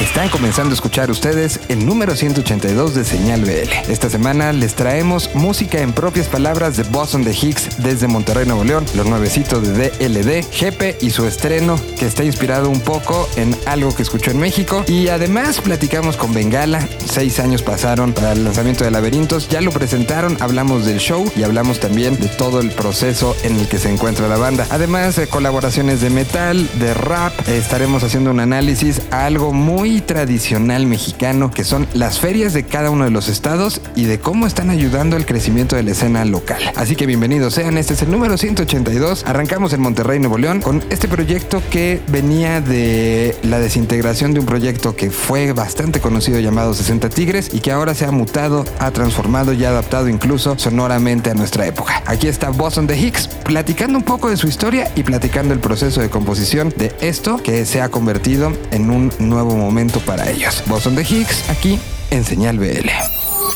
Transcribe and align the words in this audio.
Están 0.00 0.28
comenzando 0.28 0.72
a 0.72 0.74
escuchar 0.74 1.10
ustedes 1.10 1.58
el 1.70 1.86
número 1.86 2.14
182 2.14 2.94
de 2.94 3.02
Señal 3.02 3.40
BL. 3.40 3.90
Esta 3.90 4.10
semana 4.10 4.52
les 4.52 4.74
traemos 4.74 5.34
música 5.34 5.80
en 5.80 5.94
propias 5.94 6.28
palabras 6.28 6.76
de 6.76 6.82
Boston 6.82 7.24
de 7.24 7.32
Hicks 7.32 7.82
desde 7.82 8.06
Monterrey, 8.06 8.44
Nuevo 8.44 8.62
León, 8.62 8.84
los 8.94 9.06
nuevecitos 9.06 9.66
de 9.66 9.88
DLD, 9.88 10.44
Jepe 10.52 10.98
y 11.00 11.08
su 11.08 11.24
estreno 11.24 11.80
que 11.98 12.04
está 12.04 12.24
inspirado 12.24 12.68
un 12.68 12.80
poco 12.80 13.26
en 13.36 13.56
algo 13.64 13.94
que 13.94 14.02
escuchó 14.02 14.32
en 14.32 14.38
México. 14.38 14.84
Y 14.86 15.08
además 15.08 15.62
platicamos 15.62 16.18
con 16.18 16.34
Bengala, 16.34 16.86
seis 17.06 17.40
años 17.40 17.62
pasaron 17.62 18.12
para 18.12 18.32
el 18.32 18.44
lanzamiento 18.44 18.84
de 18.84 18.90
Laberintos, 18.90 19.48
ya 19.48 19.62
lo 19.62 19.70
presentaron, 19.70 20.36
hablamos 20.40 20.84
del 20.84 20.98
show 20.98 21.24
y 21.34 21.42
hablamos 21.42 21.80
también 21.80 22.20
de 22.20 22.28
todo 22.28 22.60
el 22.60 22.70
proceso 22.70 23.34
en 23.44 23.58
el 23.58 23.66
que 23.66 23.78
se 23.78 23.90
encuentra 23.90 24.28
la 24.28 24.36
banda. 24.36 24.66
Además 24.68 25.16
de 25.16 25.26
colaboraciones 25.26 26.02
de 26.02 26.10
metal, 26.10 26.68
de 26.78 26.92
rap, 26.92 27.32
estaremos 27.48 28.04
haciendo 28.04 28.30
un 28.30 28.40
análisis 28.40 29.00
a 29.10 29.24
algo 29.24 29.54
muy 29.54 29.85
tradicional 29.86 30.84
mexicano, 30.84 31.52
que 31.52 31.62
son 31.62 31.86
las 31.94 32.18
ferias 32.18 32.52
de 32.52 32.64
cada 32.64 32.90
uno 32.90 33.04
de 33.04 33.10
los 33.10 33.28
estados 33.28 33.80
y 33.94 34.04
de 34.04 34.18
cómo 34.18 34.46
están 34.46 34.68
ayudando 34.70 35.14
al 35.14 35.26
crecimiento 35.26 35.76
de 35.76 35.84
la 35.84 35.92
escena 35.92 36.24
local. 36.24 36.60
Así 36.74 36.96
que 36.96 37.06
bienvenidos 37.06 37.54
sean, 37.54 37.78
este 37.78 37.94
es 37.94 38.02
el 38.02 38.10
número 38.10 38.36
182. 38.36 39.24
Arrancamos 39.26 39.72
en 39.72 39.80
Monterrey, 39.80 40.18
Nuevo 40.18 40.38
León, 40.38 40.60
con 40.60 40.82
este 40.90 41.06
proyecto 41.06 41.62
que 41.70 42.00
venía 42.08 42.60
de 42.60 43.36
la 43.44 43.60
desintegración 43.60 44.34
de 44.34 44.40
un 44.40 44.46
proyecto 44.46 44.96
que 44.96 45.12
fue 45.12 45.52
bastante 45.52 46.00
conocido 46.00 46.40
llamado 46.40 46.74
60 46.74 47.08
Tigres 47.08 47.50
y 47.52 47.60
que 47.60 47.70
ahora 47.70 47.94
se 47.94 48.06
ha 48.06 48.10
mutado, 48.10 48.64
ha 48.80 48.90
transformado 48.90 49.52
y 49.52 49.64
ha 49.64 49.68
adaptado 49.68 50.08
incluso 50.08 50.58
sonoramente 50.58 51.30
a 51.30 51.34
nuestra 51.34 51.64
época. 51.64 52.02
Aquí 52.06 52.26
está 52.26 52.50
Boston 52.50 52.88
de 52.88 52.98
Hicks 52.98 53.28
platicando 53.28 53.98
un 53.98 54.04
poco 54.04 54.30
de 54.30 54.36
su 54.36 54.48
historia 54.48 54.90
y 54.96 55.04
platicando 55.04 55.54
el 55.54 55.60
proceso 55.60 56.00
de 56.00 56.10
composición 56.10 56.74
de 56.76 56.92
esto 57.00 57.36
que 57.36 57.64
se 57.64 57.80
ha 57.80 57.88
convertido 57.88 58.52
en 58.72 58.90
un 58.90 59.12
nuevo 59.20 59.54
momento 59.54 59.75
para 60.06 60.30
ellos. 60.30 60.62
Boston 60.66 60.94
de 60.94 61.02
Higgs, 61.02 61.50
aquí 61.50 61.78
en 62.10 62.24
Señal 62.24 62.58
BL. 62.58 62.88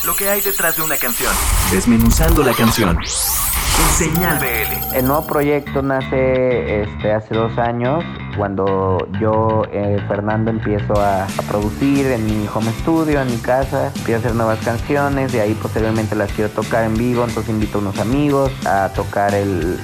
Lo 0.04 0.14
que 0.14 0.28
hay 0.28 0.42
detrás 0.42 0.76
de 0.76 0.82
una 0.82 0.96
canción. 0.96 1.32
Desmenuzando 1.72 2.42
la 2.42 2.52
canción. 2.52 2.98
En 2.98 3.96
Señal 3.96 4.38
BL. 4.38 4.96
El 4.96 5.06
nuevo 5.06 5.26
proyecto 5.26 5.80
nace 5.80 6.82
este, 6.82 7.12
hace 7.12 7.34
dos 7.34 7.56
años 7.56 8.04
cuando 8.40 9.06
yo, 9.20 9.64
eh, 9.70 10.02
Fernando, 10.08 10.50
empiezo 10.50 10.94
a, 10.94 11.26
producir 11.46 12.06
en 12.06 12.24
mi 12.24 12.48
home 12.48 12.72
studio, 12.80 13.20
en 13.20 13.30
mi 13.30 13.36
casa, 13.36 13.88
empiezo 13.88 14.14
a 14.14 14.18
hacer 14.20 14.34
nuevas 14.34 14.58
canciones, 14.60 15.30
de 15.30 15.42
ahí 15.42 15.52
posteriormente 15.52 16.14
las 16.14 16.32
quiero 16.32 16.48
tocar 16.50 16.84
en 16.84 16.96
vivo, 16.96 17.22
entonces 17.22 17.50
invito 17.50 17.76
a 17.76 17.80
unos 17.82 17.98
amigos 17.98 18.50
a 18.64 18.88
tocar 18.94 19.34
el, 19.34 19.78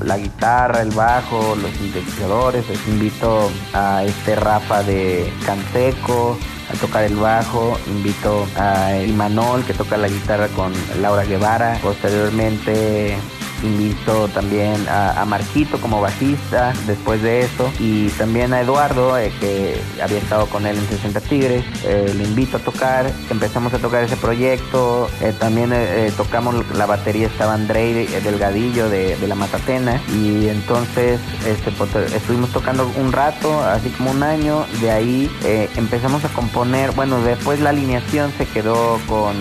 la 0.00 0.18
guitarra, 0.18 0.82
el 0.82 0.90
bajo, 0.90 1.54
los 1.62 1.70
sintetizadores, 1.76 2.68
les 2.68 2.88
invito 2.88 3.52
a 3.72 4.02
este 4.02 4.34
Rafa 4.34 4.82
de 4.82 5.32
Canseco, 5.44 6.36
a 6.68 6.76
tocar 6.80 7.04
el 7.04 7.14
bajo, 7.14 7.78
invito 7.86 8.48
a 8.56 8.96
Imanol 8.96 9.64
que 9.64 9.74
toca 9.74 9.96
la 9.96 10.08
guitarra 10.08 10.48
con 10.48 10.72
Laura 11.00 11.22
Guevara, 11.24 11.78
posteriormente 11.80 13.16
invito 13.62 14.28
también 14.28 14.86
a, 14.88 15.24
Marquito 15.26 15.80
como 15.80 16.00
bajista 16.00 16.72
después 16.86 17.22
de 17.22 17.40
eso. 17.40 17.70
Y 17.78 18.08
también 18.10 18.52
a 18.52 18.60
Eduardo 18.60 19.18
eh, 19.18 19.32
que 19.40 19.80
había 20.02 20.18
estado 20.18 20.46
con 20.46 20.66
él 20.66 20.76
en 20.76 20.88
60 20.88 21.20
Tigres. 21.20 21.64
Eh, 21.84 22.12
le 22.16 22.24
invito 22.24 22.58
a 22.58 22.60
tocar 22.60 23.10
empezamos 23.30 23.74
a 23.74 23.78
tocar 23.78 24.04
ese 24.04 24.16
proyecto. 24.16 25.08
Eh, 25.20 25.32
también 25.38 25.72
tocamos 26.16 26.54
la 26.76 26.86
batería 26.86 27.26
estaba 27.26 27.54
Andrei 27.54 28.06
Delgadillo 28.06 28.88
de, 28.88 29.16
la 29.26 29.34
Matatena. 29.34 30.00
Y 30.14 30.48
entonces 30.48 31.20
este, 31.46 31.70
pues, 31.72 31.94
estuvimos 32.12 32.50
tocando 32.50 32.90
un 32.96 33.12
rato 33.12 33.62
así 33.64 33.90
como 33.90 34.10
un 34.10 34.22
año. 34.22 34.64
De 34.80 34.90
ahí 34.90 35.30
empezamos 35.76 36.24
a 36.24 36.28
componer. 36.28 36.92
Bueno 36.92 37.20
después 37.22 37.60
la 37.60 37.70
alineación 37.70 38.32
se 38.38 38.46
quedó 38.46 39.00
con 39.08 39.36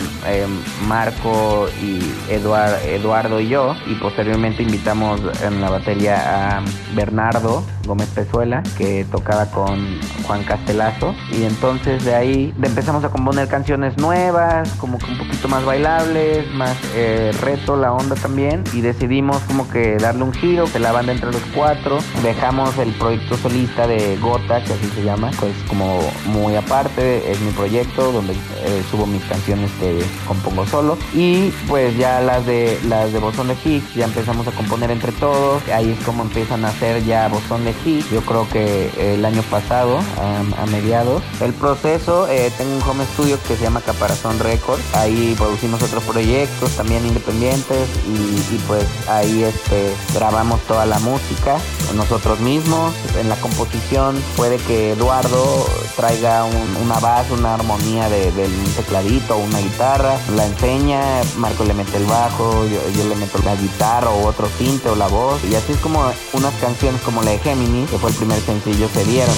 Marco 0.88 1.68
y 1.82 2.00
Eduardo 2.32 3.40
y 3.40 3.48
yo 3.48 3.76
posteriormente 4.06 4.62
invitamos 4.62 5.20
en 5.42 5.60
la 5.62 5.72
batería 5.72 6.58
a 6.58 6.64
Bernardo 6.94 7.64
Gómez 7.86 8.10
Pezuela, 8.10 8.64
que 8.78 9.06
tocaba 9.12 9.46
con 9.48 10.00
Juan 10.26 10.44
Castelazo. 10.44 11.16
Y 11.32 11.44
entonces 11.44 12.04
de 12.06 12.16
ahí 12.16 12.54
empezamos 12.62 13.04
a 13.04 13.10
componer 13.10 13.48
canciones 13.48 13.98
nuevas, 13.98 14.70
como 14.80 14.98
que 14.98 15.06
un 15.06 15.18
poquito 15.18 15.48
más 15.48 15.66
bailables, 15.66 16.52
más 16.54 16.76
eh, 16.96 17.32
reto 17.42 17.76
la 17.76 17.94
onda 17.94 18.16
también. 18.16 18.64
Y 18.74 18.82
decidimos 18.82 19.38
como 19.44 19.70
que 19.70 19.98
darle 19.98 20.24
un 20.24 20.34
giro, 20.34 20.66
que 20.72 20.80
la 20.80 20.92
banda 20.92 21.12
entre 21.12 21.32
los 21.32 21.42
cuatro. 21.54 22.00
Dejamos 22.24 22.78
el 22.78 22.92
proyecto 22.94 23.38
solista 23.38 23.88
de 23.88 24.18
Gota, 24.18 24.64
que 24.64 24.74
así 24.74 24.88
se 24.96 25.04
llama, 25.04 25.32
pues 25.40 25.54
como 25.68 26.00
muy 26.26 26.56
aparte, 26.56 27.32
es 27.32 27.40
mi 27.42 27.52
proyecto 27.52 28.12
donde 28.12 28.34
eh, 28.34 28.84
subo 28.90 29.06
mis 29.06 29.24
canciones 29.26 29.72
que 29.80 30.04
compongo 30.28 30.66
solo. 30.66 30.98
Y 31.14 31.52
pues 31.68 31.98
ya 31.98 32.22
las 32.22 32.46
de 32.46 32.80
las 32.88 33.14
de 33.14 33.20
Bosón 33.20 33.48
de 33.48 33.56
Higgs 33.64 33.94
ya 33.94 34.06
empezamos 34.06 34.48
a 34.48 34.52
componer 34.52 34.92
entre 34.92 35.12
todos, 35.14 35.62
ahí 35.70 35.92
es 35.92 36.06
como 36.06 36.24
empiezan 36.24 36.66
a 36.66 36.70
hacer 36.70 37.04
ya 37.04 37.28
Boston 37.28 37.66
de 37.66 37.74
Yo 38.12 38.22
creo 38.22 38.48
que 38.50 39.16
el 39.16 39.26
año 39.26 39.44
pasado, 39.44 40.00
a 40.20 40.66
mediados. 40.68 41.22
El 41.42 41.54
proceso, 41.54 42.28
eh, 42.28 42.52
tengo 42.58 42.76
un 42.76 42.82
home 42.82 43.06
studio 43.14 43.38
que 43.48 43.56
se 43.56 43.64
llama 43.64 43.82
Caparazón 43.82 44.40
Records, 44.40 44.84
ahí 44.96 45.36
producimos 45.38 45.82
otros 45.84 46.04
proyectos 46.04 46.72
también 46.72 47.06
independientes 47.06 47.88
y, 48.08 48.58
pues 48.68 48.86
ahí 49.08 49.44
este, 49.44 49.94
grabamos 50.14 50.62
toda 50.62 50.86
la 50.86 51.00
música 51.00 51.58
nosotros 51.96 52.40
mismos, 52.40 52.94
en 53.20 53.30
la 53.30 53.36
composición 53.38 54.22
puede 54.36 54.58
que 54.58 54.92
Eduardo 54.92 55.66
traiga 55.96 56.46
una 56.84 57.00
base, 57.00 57.34
una 57.34 57.56
armonía 57.56 58.10
de, 58.10 58.32
tecladito 58.76 59.38
una 59.38 59.60
guitarra, 59.60 60.18
la 60.36 60.46
enseña, 60.46 61.02
Marco 61.38 61.64
le 61.64 61.74
mete 61.74 61.98
el 61.98 62.06
bajo, 62.06 62.66
yo, 62.66 62.80
yo 62.96 63.08
le 63.08 63.16
meto 63.16 63.40
la 63.44 63.56
guitarra, 63.56 64.10
o 64.10 64.28
otro 64.28 64.48
tinte 64.58 64.90
o 64.90 64.96
la 64.96 65.08
voz. 65.08 65.44
Y 65.44 65.56
así 65.56 65.74
es 65.74 65.80
como 65.80 66.04
unas 66.34 66.54
canciones 66.56 67.02
como 67.02 67.22
la 67.24 67.32
de 67.32 67.40
Gemini, 67.40 67.65
que 67.90 67.98
fue 67.98 68.10
el 68.10 68.16
primer 68.16 68.42
sencillo, 68.42 68.88
se 68.94 69.04
dieron. 69.06 69.36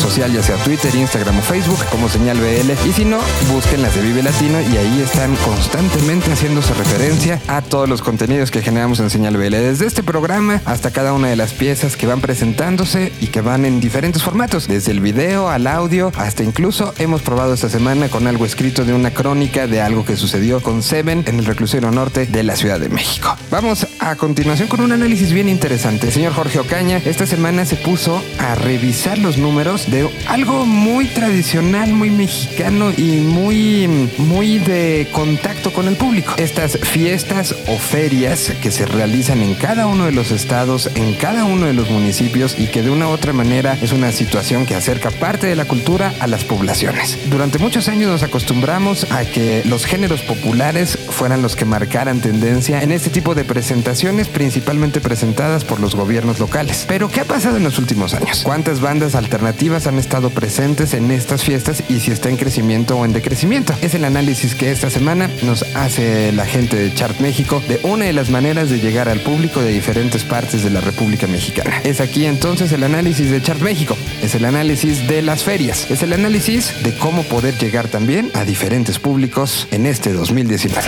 Social, 0.00 0.32
ya 0.32 0.42
sea 0.42 0.56
Twitter, 0.64 0.94
Instagram 0.94 1.38
o 1.38 1.42
Facebook, 1.42 1.78
como 1.90 2.08
señal 2.08 2.38
BL. 2.38 2.88
Y 2.88 2.92
si 2.92 3.04
no, 3.04 3.18
busquen 3.52 3.82
las 3.82 3.94
de 3.94 4.00
Vive 4.00 4.22
Latino 4.22 4.58
y 4.60 4.76
ahí 4.76 5.02
están 5.02 5.36
constantemente 5.36 6.32
haciéndose 6.32 6.72
referencia 6.74 7.40
a 7.46 7.60
todos 7.60 7.88
los 7.88 8.00
contenidos 8.00 8.50
que 8.50 8.62
generamos 8.62 8.98
en 9.00 9.10
señal 9.10 9.36
BL. 9.36 9.50
Desde 9.50 9.86
este 9.86 10.02
programa 10.02 10.62
hasta 10.64 10.90
cada 10.90 11.12
una 11.12 11.28
de 11.28 11.36
las 11.36 11.52
piezas 11.52 11.96
que 11.96 12.06
van 12.06 12.20
presentándose 12.20 13.12
y 13.20 13.26
que 13.26 13.42
van 13.42 13.64
en 13.64 13.80
diferentes 13.80 14.22
formatos, 14.22 14.66
desde 14.68 14.92
el 14.92 15.00
video 15.00 15.50
al 15.50 15.66
audio, 15.66 16.12
hasta 16.16 16.42
incluso 16.42 16.94
hemos 16.98 17.20
probado 17.20 17.52
esta 17.52 17.68
semana 17.68 18.08
con 18.08 18.26
algo 18.26 18.46
escrito 18.46 18.84
de 18.84 18.94
una 18.94 19.12
crónica 19.12 19.66
de 19.66 19.82
algo 19.82 20.04
que 20.04 20.16
sucedió 20.16 20.62
con 20.62 20.82
Seven 20.82 21.24
en 21.26 21.38
el 21.38 21.44
reclusorio 21.44 21.90
norte 21.90 22.26
de 22.26 22.42
la 22.42 22.56
Ciudad 22.56 22.80
de 22.80 22.88
México. 22.88 23.36
Vamos 23.50 23.86
a 23.98 24.16
continuación 24.16 24.68
con 24.68 24.80
un 24.80 24.92
análisis 24.92 25.32
bien 25.32 25.48
interesante. 25.48 26.06
El 26.06 26.12
señor 26.12 26.32
Jorge 26.32 26.58
Ocaña 26.58 27.02
esta 27.04 27.26
semana 27.26 27.66
se 27.66 27.76
puso 27.76 28.22
a 28.38 28.54
revisar 28.54 29.18
los 29.18 29.36
números 29.36 29.89
de 29.90 30.08
algo 30.28 30.66
muy 30.66 31.06
tradicional, 31.06 31.92
muy 31.92 32.10
mexicano 32.10 32.92
y 32.96 33.20
muy, 33.20 34.08
muy 34.18 34.58
de 34.58 35.08
contacto 35.12 35.72
con 35.72 35.88
el 35.88 35.96
público. 35.96 36.34
Estas 36.36 36.78
fiestas 36.78 37.54
o 37.66 37.76
ferias 37.76 38.52
que 38.62 38.70
se 38.70 38.86
realizan 38.86 39.42
en 39.42 39.54
cada 39.54 39.86
uno 39.86 40.06
de 40.06 40.12
los 40.12 40.30
estados, 40.30 40.90
en 40.94 41.14
cada 41.14 41.44
uno 41.44 41.66
de 41.66 41.72
los 41.72 41.90
municipios 41.90 42.56
y 42.58 42.68
que 42.68 42.82
de 42.82 42.90
una 42.90 43.08
u 43.08 43.10
otra 43.10 43.32
manera 43.32 43.76
es 43.82 43.92
una 43.92 44.12
situación 44.12 44.66
que 44.66 44.74
acerca 44.74 45.10
parte 45.10 45.46
de 45.46 45.56
la 45.56 45.64
cultura 45.64 46.14
a 46.20 46.26
las 46.26 46.44
poblaciones. 46.44 47.18
Durante 47.28 47.58
muchos 47.58 47.88
años 47.88 48.10
nos 48.10 48.22
acostumbramos 48.22 49.10
a 49.10 49.24
que 49.24 49.62
los 49.64 49.86
géneros 49.86 50.22
populares 50.22 50.98
fueran 51.08 51.42
los 51.42 51.56
que 51.56 51.64
marcaran 51.64 52.20
tendencia 52.20 52.82
en 52.82 52.92
este 52.92 53.10
tipo 53.10 53.34
de 53.34 53.44
presentaciones, 53.44 54.28
principalmente 54.28 55.00
presentadas 55.00 55.64
por 55.64 55.80
los 55.80 55.94
gobiernos 55.94 56.38
locales. 56.38 56.84
Pero 56.86 57.08
¿qué 57.08 57.20
ha 57.20 57.24
pasado 57.24 57.56
en 57.56 57.64
los 57.64 57.78
últimos 57.78 58.14
años? 58.14 58.42
¿Cuántas 58.44 58.80
bandas 58.80 59.14
alternativas 59.14 59.79
han 59.86 59.98
estado 59.98 60.30
presentes 60.30 60.94
en 60.94 61.10
estas 61.10 61.44
fiestas 61.44 61.82
y 61.88 62.00
si 62.00 62.10
está 62.10 62.28
en 62.28 62.36
crecimiento 62.36 62.96
o 62.96 63.04
en 63.04 63.12
decrecimiento? 63.12 63.74
Es 63.82 63.94
el 63.94 64.04
análisis 64.04 64.54
que 64.54 64.70
esta 64.70 64.90
semana 64.90 65.30
nos 65.42 65.62
hace 65.74 66.32
la 66.32 66.46
gente 66.46 66.76
de 66.76 66.94
Chart 66.94 67.18
México 67.20 67.62
de 67.68 67.80
una 67.82 68.04
de 68.04 68.12
las 68.12 68.30
maneras 68.30 68.70
de 68.70 68.78
llegar 68.80 69.08
al 69.08 69.20
público 69.20 69.60
de 69.60 69.70
diferentes 69.70 70.24
partes 70.24 70.62
de 70.62 70.70
la 70.70 70.80
República 70.80 71.26
Mexicana. 71.26 71.80
Es 71.84 72.00
aquí 72.00 72.26
entonces 72.26 72.72
el 72.72 72.84
análisis 72.84 73.30
de 73.30 73.42
Chart 73.42 73.60
México, 73.60 73.96
es 74.22 74.34
el 74.34 74.44
análisis 74.44 75.06
de 75.08 75.22
las 75.22 75.44
ferias, 75.44 75.90
es 75.90 76.02
el 76.02 76.12
análisis 76.12 76.82
de 76.82 76.94
cómo 76.96 77.22
poder 77.24 77.56
llegar 77.58 77.88
también 77.88 78.30
a 78.34 78.44
diferentes 78.44 78.98
públicos 78.98 79.68
en 79.70 79.86
este 79.86 80.12
2019. 80.12 80.86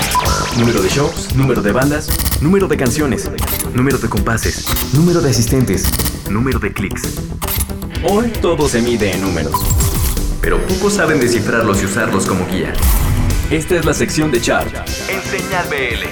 Número 0.58 0.82
de 0.82 0.88
shows, 0.88 1.34
número 1.34 1.62
de 1.62 1.72
bandas, 1.72 2.08
número 2.40 2.68
de 2.68 2.76
canciones, 2.76 3.30
número 3.74 3.98
de 3.98 4.08
compases, 4.08 4.66
número 4.92 5.20
de 5.20 5.30
asistentes, 5.30 5.84
número 6.28 6.58
de 6.58 6.72
clics. 6.72 7.02
Hoy 8.04 8.30
todo 8.40 8.68
se 8.68 8.82
mide 8.82 9.12
en 9.12 9.20
números, 9.20 9.54
pero 10.40 10.58
pocos 10.66 10.94
saben 10.94 11.20
descifrarlos 11.20 11.80
y 11.82 11.84
usarlos 11.84 12.26
como 12.26 12.48
guía. 12.48 12.72
Esta 13.48 13.76
es 13.76 13.84
la 13.84 13.94
sección 13.94 14.32
de 14.32 14.40
Chart 14.40 14.74
en 15.08 15.22
Señal 15.22 15.68
BL. 15.68 16.04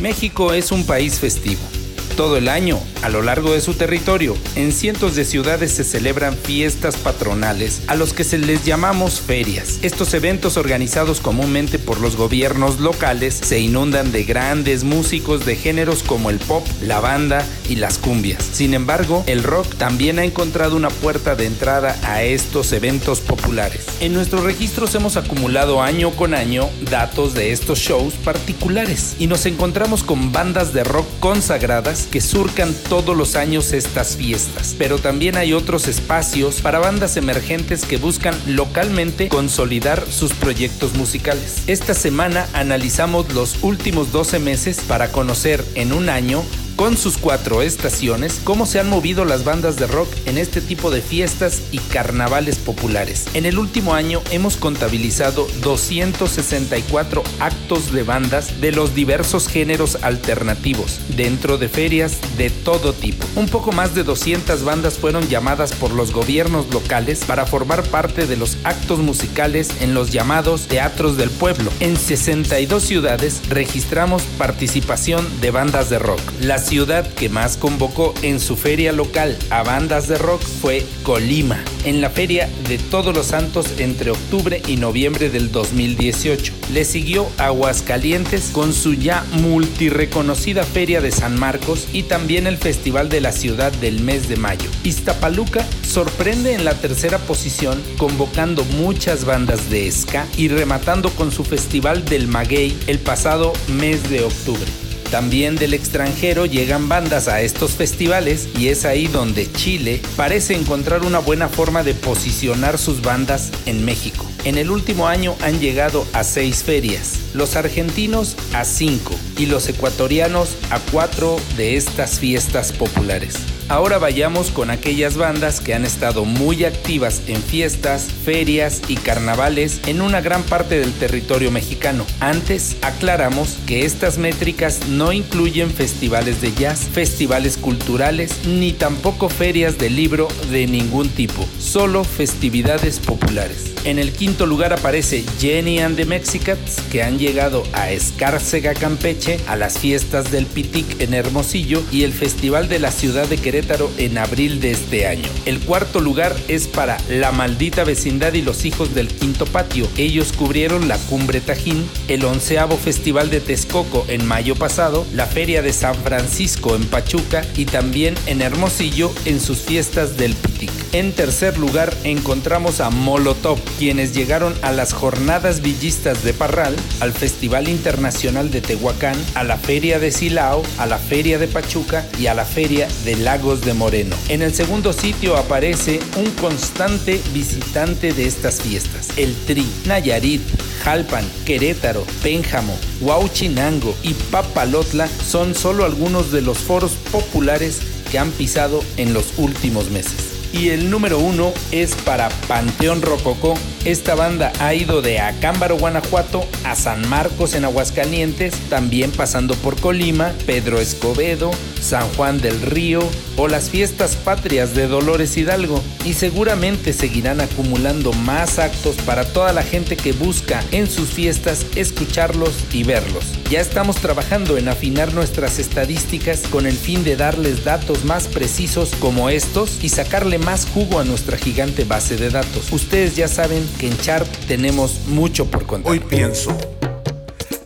México 0.00 0.52
es 0.52 0.70
un 0.70 0.86
país 0.86 1.18
festivo. 1.18 1.77
Todo 2.18 2.36
el 2.36 2.48
año, 2.48 2.80
a 3.02 3.10
lo 3.10 3.22
largo 3.22 3.52
de 3.52 3.60
su 3.60 3.74
territorio, 3.74 4.36
en 4.56 4.72
cientos 4.72 5.14
de 5.14 5.24
ciudades 5.24 5.70
se 5.70 5.84
celebran 5.84 6.36
fiestas 6.36 6.96
patronales 6.96 7.82
a 7.86 7.94
los 7.94 8.12
que 8.12 8.24
se 8.24 8.38
les 8.38 8.64
llamamos 8.64 9.20
ferias. 9.20 9.78
Estos 9.82 10.12
eventos 10.14 10.56
organizados 10.56 11.20
comúnmente 11.20 11.78
por 11.78 12.00
los 12.00 12.16
gobiernos 12.16 12.80
locales 12.80 13.34
se 13.40 13.60
inundan 13.60 14.10
de 14.10 14.24
grandes 14.24 14.82
músicos 14.82 15.46
de 15.46 15.54
géneros 15.54 16.02
como 16.02 16.30
el 16.30 16.40
pop, 16.40 16.66
la 16.82 16.98
banda 16.98 17.46
y 17.68 17.76
las 17.76 17.98
cumbias. 17.98 18.42
Sin 18.50 18.74
embargo, 18.74 19.22
el 19.28 19.44
rock 19.44 19.76
también 19.76 20.18
ha 20.18 20.24
encontrado 20.24 20.74
una 20.74 20.90
puerta 20.90 21.36
de 21.36 21.46
entrada 21.46 21.96
a 22.02 22.24
estos 22.24 22.72
eventos 22.72 23.20
populares. 23.20 23.86
En 24.00 24.12
nuestros 24.12 24.42
registros 24.42 24.92
hemos 24.96 25.16
acumulado 25.16 25.80
año 25.82 26.10
con 26.10 26.34
año 26.34 26.68
datos 26.90 27.34
de 27.34 27.52
estos 27.52 27.78
shows 27.78 28.14
particulares 28.14 29.14
y 29.20 29.28
nos 29.28 29.46
encontramos 29.46 30.02
con 30.02 30.32
bandas 30.32 30.72
de 30.72 30.82
rock 30.82 31.06
consagradas 31.20 32.07
que 32.10 32.20
surcan 32.20 32.74
todos 32.88 33.16
los 33.16 33.36
años 33.36 33.72
estas 33.72 34.16
fiestas. 34.16 34.74
Pero 34.78 34.98
también 34.98 35.36
hay 35.36 35.52
otros 35.52 35.88
espacios 35.88 36.60
para 36.60 36.78
bandas 36.78 37.16
emergentes 37.16 37.84
que 37.84 37.96
buscan 37.96 38.34
localmente 38.46 39.28
consolidar 39.28 40.04
sus 40.10 40.32
proyectos 40.32 40.94
musicales. 40.94 41.62
Esta 41.66 41.94
semana 41.94 42.48
analizamos 42.52 43.32
los 43.34 43.62
últimos 43.62 44.12
12 44.12 44.38
meses 44.38 44.80
para 44.86 45.12
conocer 45.12 45.64
en 45.74 45.92
un 45.92 46.08
año 46.08 46.42
con 46.78 46.96
sus 46.96 47.18
cuatro 47.18 47.60
estaciones, 47.60 48.40
cómo 48.44 48.64
se 48.64 48.78
han 48.78 48.88
movido 48.88 49.24
las 49.24 49.42
bandas 49.42 49.74
de 49.78 49.88
rock 49.88 50.08
en 50.26 50.38
este 50.38 50.60
tipo 50.60 50.92
de 50.92 51.02
fiestas 51.02 51.60
y 51.72 51.78
carnavales 51.78 52.58
populares. 52.58 53.26
En 53.34 53.46
el 53.46 53.58
último 53.58 53.94
año 53.94 54.22
hemos 54.30 54.56
contabilizado 54.56 55.48
264 55.60 57.24
actos 57.40 57.90
de 57.90 58.04
bandas 58.04 58.60
de 58.60 58.70
los 58.70 58.94
diversos 58.94 59.48
géneros 59.48 59.98
alternativos, 60.02 61.00
dentro 61.16 61.58
de 61.58 61.68
ferias 61.68 62.18
de 62.36 62.48
todo 62.48 62.92
tipo. 62.92 63.26
Un 63.34 63.48
poco 63.48 63.72
más 63.72 63.96
de 63.96 64.04
200 64.04 64.62
bandas 64.62 64.98
fueron 64.98 65.28
llamadas 65.28 65.72
por 65.72 65.90
los 65.90 66.12
gobiernos 66.12 66.72
locales 66.72 67.24
para 67.26 67.44
formar 67.44 67.82
parte 67.88 68.28
de 68.28 68.36
los 68.36 68.56
actos 68.62 69.00
musicales 69.00 69.72
en 69.80 69.94
los 69.94 70.12
llamados 70.12 70.68
teatros 70.68 71.16
del 71.16 71.30
pueblo. 71.30 71.72
En 71.80 71.96
62 71.96 72.84
ciudades 72.84 73.40
registramos 73.48 74.22
participación 74.38 75.26
de 75.40 75.50
bandas 75.50 75.90
de 75.90 75.98
rock. 75.98 76.20
Las 76.40 76.67
ciudad 76.68 77.10
que 77.14 77.30
más 77.30 77.56
convocó 77.56 78.12
en 78.20 78.40
su 78.40 78.54
feria 78.54 78.92
local 78.92 79.38
a 79.48 79.62
bandas 79.62 80.06
de 80.06 80.18
rock 80.18 80.42
fue 80.42 80.84
Colima, 81.02 81.64
en 81.86 82.02
la 82.02 82.10
feria 82.10 82.46
de 82.68 82.76
Todos 82.76 83.16
los 83.16 83.28
Santos 83.28 83.66
entre 83.78 84.10
octubre 84.10 84.60
y 84.66 84.76
noviembre 84.76 85.30
del 85.30 85.50
2018. 85.50 86.52
Le 86.74 86.84
siguió 86.84 87.26
Aguascalientes 87.38 88.50
con 88.52 88.74
su 88.74 88.92
ya 88.92 89.24
multireconocida 89.32 90.62
feria 90.62 91.00
de 91.00 91.10
San 91.10 91.40
Marcos 91.40 91.88
y 91.94 92.02
también 92.02 92.46
el 92.46 92.58
Festival 92.58 93.08
de 93.08 93.22
la 93.22 93.32
Ciudad 93.32 93.72
del 93.72 94.02
mes 94.02 94.28
de 94.28 94.36
mayo. 94.36 94.68
Iztapaluca 94.84 95.66
sorprende 95.82 96.52
en 96.52 96.66
la 96.66 96.74
tercera 96.74 97.16
posición 97.16 97.82
convocando 97.96 98.62
muchas 98.76 99.24
bandas 99.24 99.70
de 99.70 99.90
ska 99.90 100.26
y 100.36 100.48
rematando 100.48 101.08
con 101.12 101.32
su 101.32 101.44
Festival 101.44 102.04
del 102.04 102.28
Maguey 102.28 102.76
el 102.88 102.98
pasado 102.98 103.54
mes 103.68 104.10
de 104.10 104.24
octubre. 104.24 104.87
También 105.10 105.56
del 105.56 105.72
extranjero 105.72 106.44
llegan 106.44 106.90
bandas 106.90 107.28
a 107.28 107.40
estos 107.40 107.72
festivales 107.72 108.48
y 108.58 108.68
es 108.68 108.84
ahí 108.84 109.06
donde 109.06 109.50
Chile 109.50 110.02
parece 110.16 110.54
encontrar 110.54 111.02
una 111.02 111.18
buena 111.18 111.48
forma 111.48 111.82
de 111.82 111.94
posicionar 111.94 112.76
sus 112.76 113.00
bandas 113.00 113.50
en 113.64 113.86
México. 113.86 114.26
En 114.44 114.58
el 114.58 114.70
último 114.70 115.08
año 115.08 115.34
han 115.40 115.60
llegado 115.60 116.06
a 116.12 116.24
seis 116.24 116.62
ferias, 116.62 117.20
los 117.32 117.56
argentinos 117.56 118.36
a 118.52 118.66
cinco 118.66 119.14
y 119.38 119.46
los 119.46 119.68
ecuatorianos 119.68 120.56
a 120.70 120.78
cuatro 120.92 121.40
de 121.56 121.76
estas 121.76 122.18
fiestas 122.18 122.72
populares. 122.72 123.36
Ahora 123.70 123.98
vayamos 123.98 124.50
con 124.50 124.70
aquellas 124.70 125.18
bandas 125.18 125.60
que 125.60 125.74
han 125.74 125.84
estado 125.84 126.24
muy 126.24 126.64
activas 126.64 127.22
en 127.26 127.42
fiestas, 127.42 128.04
ferias 128.24 128.80
y 128.88 128.96
carnavales 128.96 129.82
en 129.86 130.00
una 130.00 130.22
gran 130.22 130.42
parte 130.42 130.80
del 130.80 130.94
territorio 130.94 131.50
mexicano. 131.50 132.06
Antes 132.18 132.78
aclaramos 132.80 133.58
que 133.66 133.84
estas 133.84 134.16
métricas 134.16 134.88
no 134.88 135.12
incluyen 135.12 135.70
festivales 135.70 136.40
de 136.40 136.54
jazz, 136.54 136.88
festivales 136.90 137.58
culturales, 137.58 138.46
ni 138.46 138.72
tampoco 138.72 139.28
ferias 139.28 139.76
de 139.76 139.90
libro 139.90 140.28
de 140.50 140.66
ningún 140.66 141.10
tipo, 141.10 141.46
solo 141.58 142.04
festividades 142.04 142.98
populares. 142.98 143.77
En 143.88 143.98
el 143.98 144.12
quinto 144.12 144.44
lugar 144.44 144.74
aparece 144.74 145.24
Jenny 145.40 145.78
and 145.78 145.96
the 145.96 146.04
Mexicats, 146.04 146.78
que 146.92 147.02
han 147.02 147.18
llegado 147.18 147.62
a 147.72 147.90
Escárcega, 147.90 148.74
Campeche, 148.74 149.40
a 149.46 149.56
las 149.56 149.78
fiestas 149.78 150.30
del 150.30 150.44
Pitic 150.44 151.00
en 151.00 151.14
Hermosillo 151.14 151.82
y 151.90 152.02
el 152.02 152.12
Festival 152.12 152.68
de 152.68 152.80
la 152.80 152.92
Ciudad 152.92 153.26
de 153.26 153.38
Querétaro 153.38 153.90
en 153.96 154.18
abril 154.18 154.60
de 154.60 154.72
este 154.72 155.06
año. 155.06 155.26
El 155.46 155.58
cuarto 155.60 156.00
lugar 156.00 156.36
es 156.48 156.68
para 156.68 156.98
La 157.08 157.32
Maldita 157.32 157.82
Vecindad 157.82 158.34
y 158.34 158.42
los 158.42 158.66
Hijos 158.66 158.94
del 158.94 159.08
Quinto 159.08 159.46
Patio. 159.46 159.88
Ellos 159.96 160.34
cubrieron 160.34 160.86
la 160.86 160.98
Cumbre 160.98 161.40
Tajín, 161.40 161.88
el 162.08 162.26
onceavo 162.26 162.76
Festival 162.76 163.30
de 163.30 163.40
Texcoco 163.40 164.04
en 164.10 164.26
mayo 164.26 164.54
pasado, 164.54 165.06
la 165.14 165.24
Feria 165.24 165.62
de 165.62 165.72
San 165.72 165.94
Francisco 165.94 166.76
en 166.76 166.84
Pachuca 166.84 167.42
y 167.56 167.64
también 167.64 168.16
en 168.26 168.42
Hermosillo 168.42 169.10
en 169.24 169.40
sus 169.40 169.60
fiestas 169.60 170.18
del 170.18 170.34
Pitic. 170.34 170.77
En 170.92 171.12
tercer 171.12 171.58
lugar 171.58 171.94
encontramos 172.04 172.80
a 172.80 172.88
Molotov, 172.88 173.60
quienes 173.78 174.14
llegaron 174.14 174.54
a 174.62 174.72
las 174.72 174.94
jornadas 174.94 175.60
villistas 175.60 176.24
de 176.24 176.32
Parral, 176.32 176.74
al 177.00 177.12
Festival 177.12 177.68
Internacional 177.68 178.50
de 178.50 178.62
Tehuacán, 178.62 179.14
a 179.34 179.44
la 179.44 179.58
Feria 179.58 179.98
de 179.98 180.10
Silao, 180.10 180.62
a 180.78 180.86
la 180.86 180.96
Feria 180.96 181.38
de 181.38 181.46
Pachuca 181.46 182.06
y 182.18 182.28
a 182.28 182.34
la 182.34 182.46
Feria 182.46 182.88
de 183.04 183.16
Lagos 183.16 183.60
de 183.60 183.74
Moreno. 183.74 184.16
En 184.30 184.40
el 184.40 184.54
segundo 184.54 184.94
sitio 184.94 185.36
aparece 185.36 186.00
un 186.16 186.30
constante 186.30 187.20
visitante 187.34 188.14
de 188.14 188.26
estas 188.26 188.62
fiestas, 188.62 189.10
el 189.18 189.34
Tri, 189.46 189.66
Nayarit, 189.84 190.40
Jalpan, 190.84 191.24
Querétaro, 191.44 192.06
Pénjamo, 192.22 192.74
Huauchinango 193.02 193.94
y 194.02 194.14
Papalotla 194.14 195.06
son 195.06 195.54
solo 195.54 195.84
algunos 195.84 196.32
de 196.32 196.40
los 196.40 196.56
foros 196.56 196.92
populares 197.12 197.80
que 198.10 198.18
han 198.18 198.30
pisado 198.30 198.82
en 198.96 199.12
los 199.12 199.34
últimos 199.36 199.90
meses. 199.90 200.37
Y 200.52 200.70
el 200.70 200.90
número 200.90 201.18
uno 201.18 201.52
es 201.70 201.94
para 201.94 202.28
Panteón 202.48 203.02
Rococó. 203.02 203.54
Esta 203.88 204.14
banda 204.14 204.52
ha 204.60 204.74
ido 204.74 205.00
de 205.00 205.18
Acámbaro, 205.18 205.78
Guanajuato, 205.78 206.46
a 206.62 206.76
San 206.76 207.08
Marcos 207.08 207.54
en 207.54 207.64
Aguascalientes, 207.64 208.52
también 208.68 209.10
pasando 209.10 209.54
por 209.54 209.80
Colima, 209.80 210.34
Pedro 210.44 210.78
Escobedo, 210.78 211.50
San 211.80 212.06
Juan 212.10 212.38
del 212.38 212.60
Río 212.60 213.00
o 213.38 213.48
las 213.48 213.70
fiestas 213.70 214.14
patrias 214.16 214.74
de 214.74 214.88
Dolores 214.88 215.38
Hidalgo. 215.38 215.82
Y 216.04 216.12
seguramente 216.12 216.92
seguirán 216.92 217.40
acumulando 217.40 218.12
más 218.12 218.58
actos 218.58 218.96
para 218.96 219.24
toda 219.24 219.54
la 219.54 219.62
gente 219.62 219.96
que 219.96 220.12
busca 220.12 220.62
en 220.70 220.86
sus 220.86 221.08
fiestas 221.08 221.64
escucharlos 221.74 222.52
y 222.72 222.82
verlos. 222.82 223.24
Ya 223.50 223.60
estamos 223.60 223.96
trabajando 223.96 224.58
en 224.58 224.68
afinar 224.68 225.14
nuestras 225.14 225.58
estadísticas 225.58 226.42
con 226.50 226.66
el 226.66 226.76
fin 226.76 227.04
de 227.04 227.16
darles 227.16 227.64
datos 227.64 228.04
más 228.04 228.26
precisos 228.26 228.90
como 229.00 229.30
estos 229.30 229.78
y 229.82 229.88
sacarle 229.88 230.38
más 230.38 230.66
jugo 230.66 230.98
a 230.98 231.04
nuestra 231.04 231.38
gigante 231.38 231.84
base 231.84 232.16
de 232.16 232.28
datos. 232.28 232.70
Ustedes 232.70 233.16
ya 233.16 233.28
saben 233.28 233.66
que 233.78 233.86
en 233.86 233.96
Chart 233.96 234.28
tenemos 234.48 235.06
mucho 235.06 235.50
por 235.50 235.64
contar. 235.64 235.92
Hoy 235.92 236.00
pienso 236.00 236.56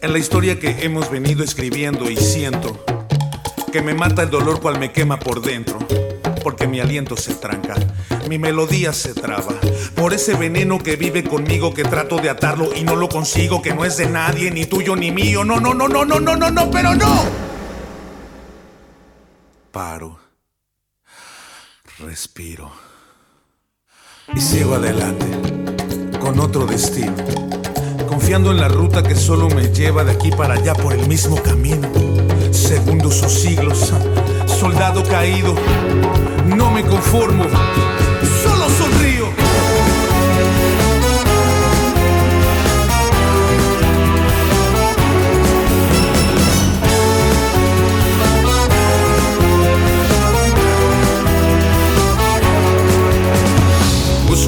en 0.01 0.13
la 0.13 0.19
historia 0.19 0.61
que 0.61 0.85
hemos 0.85 1.11
venido 1.11 1.43
escribiendo 1.43 2.11
y 2.11 2.17
siento 2.17 2.85
que 3.73 3.81
me 3.81 3.95
mata 3.95 4.23
el 4.23 4.31
dolor 4.31 4.61
cual 4.61 4.79
me 4.79 4.93
quema 4.93 5.19
por 5.19 5.41
dentro. 5.41 5.79
Porque 6.43 6.67
mi 6.67 6.81
aliento 6.81 7.17
se 7.17 7.35
tranca, 7.35 7.75
mi 8.29 8.37
melodía 8.39 8.93
se 8.93 9.15
traba. 9.15 9.55
Por 9.95 10.13
ese 10.13 10.35
veneno 10.35 10.79
que 10.79 10.97
vive 10.97 11.25
conmigo 11.25 11.73
que 11.73 11.85
trato 11.85 12.17
de 12.17 12.31
atarlo 12.31 12.75
y 12.75 12.83
no 12.83 12.97
lo 12.97 13.09
consigo, 13.09 13.63
que 13.63 13.73
no 13.73 13.85
es 13.85 13.97
de 13.97 14.07
nadie, 14.07 14.51
ni 14.51 14.67
tuyo 14.67 14.97
ni 14.97 15.13
mío. 15.13 15.45
No, 15.45 15.61
no, 15.61 15.73
no, 15.73 15.89
no, 15.89 16.05
no, 16.05 16.21
no, 16.21 16.37
no, 16.37 16.51
no, 16.51 16.71
pero 16.71 16.95
no. 16.95 17.25
Paro. 19.71 20.19
Respiro. 22.01 22.73
Y 24.35 24.41
sigo 24.41 24.75
adelante, 24.75 25.62
con 26.33 26.41
otro 26.41 26.67
destino. 26.67 27.13
Confiando 28.09 28.53
en 28.53 28.59
la 28.59 28.69
ruta 28.69 29.03
que 29.03 29.15
solo 29.15 29.49
me 29.49 29.69
lleva 29.69 30.03
de 30.05 30.13
aquí 30.13 30.31
para 30.31 30.55
allá 30.55 30.73
por 30.75 30.95
el 30.95 31.07
mismo 31.07 31.37
camino. 31.43 31.89
Segundos 32.51 33.23
o 33.23 33.29
siglos, 33.29 33.93
soldado 34.47 35.03
caído. 35.05 35.55
No 36.47 36.71
me 36.71 36.83
conformo, 36.85 37.45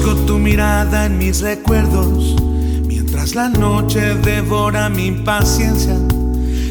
Tu 0.05 0.37
mirada 0.37 1.07
en 1.07 1.17
mis 1.17 1.41
recuerdos, 1.41 2.35
mientras 2.85 3.33
la 3.33 3.49
noche 3.49 4.13
devora 4.13 4.87
mi 4.87 5.07
impaciencia. 5.07 5.95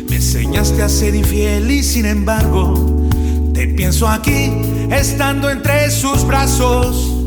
Me 0.09 0.17
enseñaste 0.17 0.83
a 0.83 0.89
ser 0.89 1.17
infiel 1.17 1.69
y 1.69 1.83
sin 1.83 2.07
embargo, 2.07 3.09
te 3.53 3.67
pienso 3.67 4.09
aquí, 4.09 4.53
estando 4.91 5.51
entre 5.51 5.91
sus 5.91 6.25
brazos. 6.25 7.27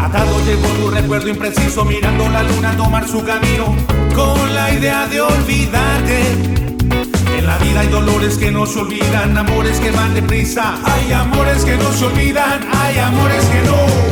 Atado 0.00 0.42
llevo 0.46 0.66
tu 0.80 0.90
recuerdo 0.90 1.28
impreciso, 1.28 1.84
mirando 1.84 2.30
la 2.30 2.42
luna 2.42 2.74
tomar 2.76 3.06
su 3.06 3.22
camino, 3.22 3.76
con 4.14 4.54
la 4.54 4.72
idea 4.72 5.06
de 5.06 5.20
olvidarte. 5.20 6.22
En 7.38 7.46
la 7.46 7.58
vida 7.58 7.80
hay 7.80 7.88
dolores 7.88 8.38
que 8.38 8.50
no 8.50 8.64
se 8.64 8.78
olvidan, 8.80 9.36
amores 9.36 9.78
que 9.80 9.90
van 9.90 10.14
deprisa. 10.14 10.78
Hay 10.82 11.12
amores 11.12 11.64
que 11.64 11.76
no 11.76 11.92
se 11.92 12.06
olvidan, 12.06 12.60
hay 12.72 12.98
amores 12.98 13.44
que 13.44 13.62
no. 13.62 14.11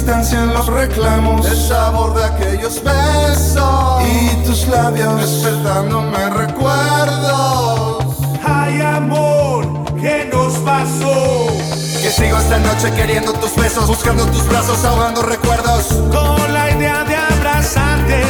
distancia, 0.00 0.42
en 0.42 0.54
los 0.54 0.66
reclamos. 0.66 1.46
El 1.46 1.56
sabor 1.56 2.14
de 2.14 2.24
aquellos 2.24 2.82
besos 2.82 4.02
Y 4.02 4.44
tus 4.46 4.66
labios 4.68 5.20
despertándome 5.20 6.30
recuerdos. 6.30 8.04
Hay 8.42 8.80
amor 8.80 9.66
que 10.00 10.28
nos 10.32 10.54
pasó. 10.58 11.48
Que 12.02 12.10
sigo 12.10 12.38
esta 12.38 12.58
noche 12.58 12.90
queriendo 12.96 13.32
tus 13.34 13.54
besos, 13.56 13.86
buscando 13.88 14.24
tus 14.26 14.46
brazos, 14.48 14.82
ahogando 14.84 15.22
recuerdos. 15.22 15.88
Con 16.10 16.52
la 16.52 16.70
idea 16.70 17.04
de 17.04 17.16
abrazarte. 17.16 18.22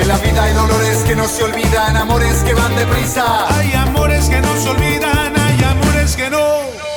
En 0.00 0.08
la 0.08 0.16
vida 0.18 0.44
hay 0.44 0.54
dolores 0.54 0.98
que 0.98 1.16
no 1.16 1.26
se 1.26 1.42
olvidan, 1.42 1.96
amores 1.96 2.36
que 2.44 2.54
van 2.54 2.74
deprisa. 2.76 3.48
Hay 3.56 3.72
amores 3.72 4.28
que 4.28 4.40
no 4.40 4.56
se 4.56 4.68
olvidan, 4.70 5.36
hay 5.36 5.64
amores 5.64 6.14
que 6.14 6.30
no. 6.30 6.46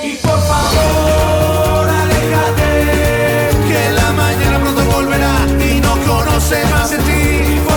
Y 0.04 0.16
por 0.18 0.40
favor, 0.42 1.45
conoce 6.06 6.64
más 6.66 6.92
de 6.92 6.98
ti. 7.00 7.75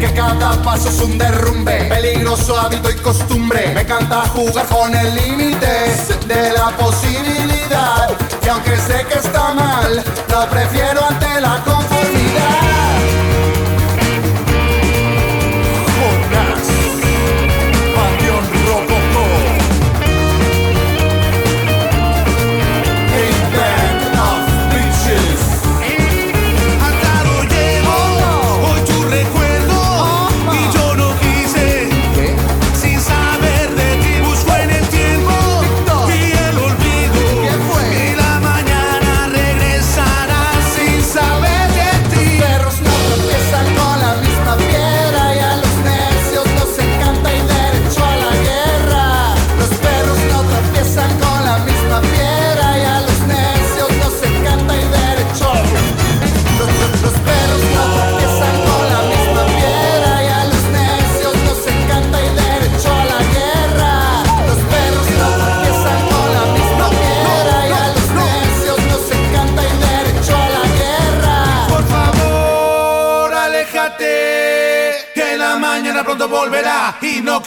Que 0.00 0.12
cada 0.14 0.52
paso 0.62 0.88
es 0.88 1.00
un 1.00 1.18
derrumbe, 1.18 1.84
peligroso 1.84 2.58
hábito 2.58 2.90
y 2.90 2.94
costumbre. 2.96 3.72
Me 3.74 3.82
encanta 3.82 4.22
jugar 4.28 4.66
con 4.66 4.94
el 4.94 5.14
límite 5.14 5.66
de 6.26 6.52
la 6.52 6.70
posibilidad, 6.76 8.10
y 8.42 8.48
aunque 8.48 8.76
sé 8.76 9.04
que 9.10 9.18
está 9.18 9.52
mal, 9.52 10.02
lo 10.30 10.48
prefiero 10.48 11.04
ante 11.04 11.40
la 11.40 11.62
conformidad. 11.64 13.19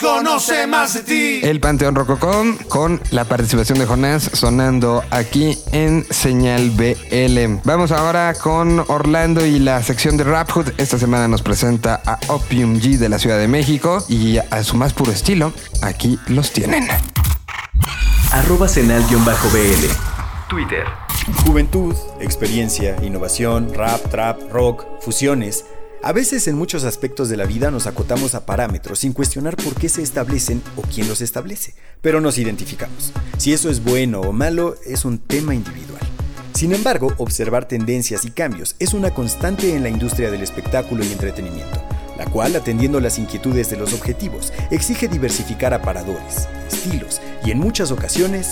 Conoce 0.00 0.66
más 0.66 0.94
de 0.94 1.02
ti. 1.02 1.40
El 1.42 1.60
Panteón 1.60 1.94
Rococó 1.94 2.44
con 2.68 3.00
la 3.10 3.24
participación 3.24 3.78
de 3.78 3.86
Jonás 3.86 4.30
sonando 4.32 5.02
aquí 5.10 5.58
en 5.72 6.06
Señal 6.10 6.70
BL. 6.70 7.60
Vamos 7.64 7.92
ahora 7.92 8.34
con 8.34 8.84
Orlando 8.88 9.44
y 9.44 9.58
la 9.58 9.82
sección 9.82 10.16
de 10.16 10.24
Rap 10.24 10.50
Hood. 10.50 10.72
Esta 10.78 10.98
semana 10.98 11.28
nos 11.28 11.42
presenta 11.42 12.00
a 12.04 12.18
Opium 12.28 12.76
G 12.76 12.98
de 12.98 13.08
la 13.08 13.18
Ciudad 13.18 13.38
de 13.38 13.48
México 13.48 14.04
y 14.08 14.38
a 14.38 14.64
su 14.64 14.76
más 14.76 14.92
puro 14.92 15.12
estilo, 15.12 15.52
aquí 15.82 16.18
los 16.28 16.52
tienen. 16.52 16.88
Arroba 18.32 18.68
Senal-BL. 18.68 19.86
Twitter. 20.48 20.84
Juventud, 21.46 21.94
experiencia, 22.20 22.96
innovación, 23.02 23.72
rap, 23.72 24.10
trap, 24.10 24.52
rock, 24.52 24.84
fusiones. 25.00 25.64
A 26.04 26.12
veces 26.12 26.46
en 26.48 26.58
muchos 26.58 26.84
aspectos 26.84 27.30
de 27.30 27.38
la 27.38 27.46
vida 27.46 27.70
nos 27.70 27.86
acotamos 27.86 28.34
a 28.34 28.44
parámetros 28.44 28.98
sin 28.98 29.14
cuestionar 29.14 29.56
por 29.56 29.74
qué 29.74 29.88
se 29.88 30.02
establecen 30.02 30.60
o 30.76 30.82
quién 30.82 31.08
los 31.08 31.22
establece, 31.22 31.72
pero 32.02 32.20
nos 32.20 32.36
identificamos. 32.36 33.10
Si 33.38 33.54
eso 33.54 33.70
es 33.70 33.82
bueno 33.82 34.20
o 34.20 34.30
malo 34.30 34.76
es 34.84 35.06
un 35.06 35.16
tema 35.16 35.54
individual. 35.54 36.02
Sin 36.52 36.74
embargo, 36.74 37.14
observar 37.16 37.66
tendencias 37.66 38.26
y 38.26 38.32
cambios 38.32 38.76
es 38.80 38.92
una 38.92 39.14
constante 39.14 39.74
en 39.74 39.82
la 39.82 39.88
industria 39.88 40.30
del 40.30 40.42
espectáculo 40.42 41.02
y 41.02 41.10
entretenimiento, 41.10 41.82
la 42.18 42.26
cual, 42.26 42.54
atendiendo 42.54 43.00
las 43.00 43.18
inquietudes 43.18 43.70
de 43.70 43.78
los 43.78 43.94
objetivos, 43.94 44.52
exige 44.70 45.08
diversificar 45.08 45.72
aparadores, 45.72 46.48
estilos 46.70 47.22
y 47.46 47.50
en 47.50 47.60
muchas 47.60 47.90
ocasiones, 47.90 48.50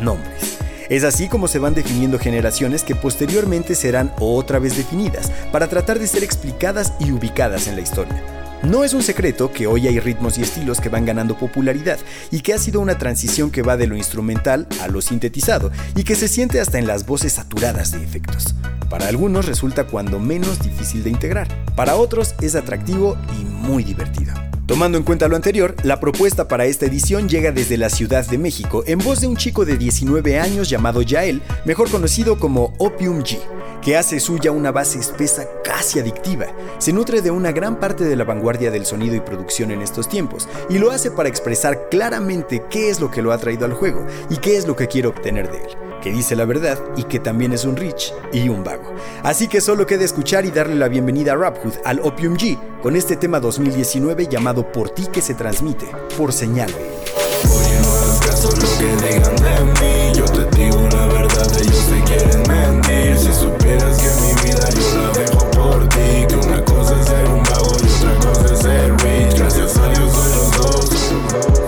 nombres. 0.00 0.57
Es 0.88 1.04
así 1.04 1.28
como 1.28 1.48
se 1.48 1.58
van 1.58 1.74
definiendo 1.74 2.18
generaciones 2.18 2.82
que 2.82 2.94
posteriormente 2.94 3.74
serán 3.74 4.12
otra 4.18 4.58
vez 4.58 4.76
definidas, 4.76 5.30
para 5.52 5.68
tratar 5.68 5.98
de 5.98 6.06
ser 6.06 6.24
explicadas 6.24 6.94
y 6.98 7.12
ubicadas 7.12 7.66
en 7.66 7.76
la 7.76 7.82
historia. 7.82 8.22
No 8.62 8.82
es 8.82 8.92
un 8.92 9.02
secreto 9.02 9.52
que 9.52 9.66
hoy 9.66 9.86
hay 9.86 10.00
ritmos 10.00 10.36
y 10.36 10.42
estilos 10.42 10.80
que 10.80 10.88
van 10.88 11.04
ganando 11.04 11.38
popularidad 11.38 11.98
y 12.32 12.40
que 12.40 12.54
ha 12.54 12.58
sido 12.58 12.80
una 12.80 12.98
transición 12.98 13.50
que 13.50 13.62
va 13.62 13.76
de 13.76 13.86
lo 13.86 13.96
instrumental 13.96 14.66
a 14.80 14.88
lo 14.88 15.00
sintetizado 15.00 15.70
y 15.94 16.02
que 16.02 16.16
se 16.16 16.26
siente 16.26 16.60
hasta 16.60 16.78
en 16.78 16.86
las 16.86 17.06
voces 17.06 17.34
saturadas 17.34 17.92
de 17.92 18.02
efectos. 18.02 18.54
Para 18.90 19.06
algunos 19.06 19.46
resulta 19.46 19.84
cuando 19.84 20.18
menos 20.18 20.58
difícil 20.60 21.04
de 21.04 21.10
integrar, 21.10 21.46
para 21.76 21.96
otros 21.96 22.34
es 22.40 22.56
atractivo 22.56 23.16
y 23.38 23.44
muy 23.44 23.84
divertido. 23.84 24.32
Tomando 24.68 24.98
en 24.98 25.04
cuenta 25.04 25.28
lo 25.28 25.34
anterior, 25.34 25.74
la 25.82 25.98
propuesta 25.98 26.46
para 26.46 26.66
esta 26.66 26.84
edición 26.84 27.26
llega 27.26 27.52
desde 27.52 27.78
la 27.78 27.88
Ciudad 27.88 28.26
de 28.26 28.36
México 28.36 28.84
en 28.86 28.98
voz 28.98 29.22
de 29.22 29.26
un 29.26 29.34
chico 29.34 29.64
de 29.64 29.78
19 29.78 30.38
años 30.38 30.68
llamado 30.68 31.00
Yael, 31.00 31.40
mejor 31.64 31.90
conocido 31.90 32.38
como 32.38 32.74
Opium 32.76 33.20
G, 33.20 33.38
que 33.80 33.96
hace 33.96 34.20
suya 34.20 34.52
una 34.52 34.70
base 34.70 34.98
espesa 34.98 35.48
casi 35.64 36.00
adictiva. 36.00 36.48
Se 36.76 36.92
nutre 36.92 37.22
de 37.22 37.30
una 37.30 37.50
gran 37.50 37.80
parte 37.80 38.04
de 38.04 38.14
la 38.14 38.24
vanguardia 38.24 38.70
del 38.70 38.84
sonido 38.84 39.16
y 39.16 39.20
producción 39.20 39.70
en 39.70 39.80
estos 39.80 40.06
tiempos, 40.06 40.46
y 40.68 40.76
lo 40.76 40.90
hace 40.90 41.10
para 41.10 41.30
expresar 41.30 41.88
claramente 41.88 42.62
qué 42.68 42.90
es 42.90 43.00
lo 43.00 43.10
que 43.10 43.22
lo 43.22 43.32
ha 43.32 43.38
traído 43.38 43.64
al 43.64 43.72
juego 43.72 44.06
y 44.28 44.36
qué 44.36 44.58
es 44.58 44.66
lo 44.66 44.76
que 44.76 44.86
quiere 44.86 45.08
obtener 45.08 45.50
de 45.50 45.56
él 45.56 45.87
que 46.00 46.10
dice 46.10 46.36
la 46.36 46.44
verdad 46.44 46.78
y 46.96 47.04
que 47.04 47.18
también 47.18 47.52
es 47.52 47.64
un 47.64 47.76
rich 47.76 48.12
y 48.32 48.48
un 48.48 48.64
vago. 48.64 48.94
Así 49.22 49.48
que 49.48 49.60
solo 49.60 49.86
queda 49.86 50.04
escuchar 50.04 50.44
y 50.44 50.50
darle 50.50 50.76
la 50.76 50.88
bienvenida 50.88 51.32
a 51.32 51.36
Raphood 51.36 51.74
al 51.84 52.00
Opium 52.00 52.36
G 52.36 52.58
con 52.82 52.96
este 52.96 53.16
tema 53.16 53.40
2019 53.40 54.26
llamado 54.28 54.70
Por 54.70 54.90
ti 54.90 55.06
que 55.06 55.20
se 55.20 55.34
transmite 55.34 55.86
por 56.16 56.32
señal. 56.32 56.70
Oye, 56.70 57.80
no 57.80 57.92
hagas 57.92 58.20
caso 58.20 58.50
lo 58.50 58.78
que 58.78 59.06
digan 59.06 59.36
de 59.36 59.80
mí. 59.80 60.12
Yo 60.14 60.24
te 60.24 60.56
digo 60.56 60.88
la 60.92 61.06
verdad, 61.06 61.48
ellos 61.60 61.86
te 61.88 62.02
quieren 62.04 62.42
mentir. 62.48 63.16
Si 63.18 63.32
supieras 63.32 63.98
que 63.98 64.08
mi 64.20 64.32
vida 64.42 64.68
yo 64.70 65.02
la 65.02 65.12
dejo 65.18 65.50
por 65.50 65.88
ti, 65.88 66.26
que 66.28 66.36
una 66.36 66.64
cosa 66.64 67.00
es 67.00 67.06
ser 67.06 67.26
un 67.26 67.42
vago 67.42 67.76
y 67.82 67.86
otra 67.86 68.14
cosa 68.30 68.54
es 68.54 68.60
ser 68.60 68.92
rich. 69.02 69.38
Gracias 69.38 69.76
a 69.76 69.88
Dios 69.88 70.12
soy 70.12 70.32
los 70.34 70.50
dos, 70.56 70.84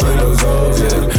soy 0.01 0.17
los 0.17 0.37
dos, 0.39 0.79
yeah. 0.79 1.10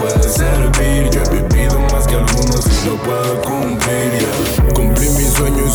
Puede 0.00 0.28
servir, 0.28 1.10
yo 1.10 1.22
he 1.22 1.42
vivido 1.42 1.78
más 1.92 2.06
que 2.06 2.14
algunos 2.14 2.64
y 2.66 2.86
lo 2.88 2.96
puedo 3.02 3.42
cumplir, 3.42 4.29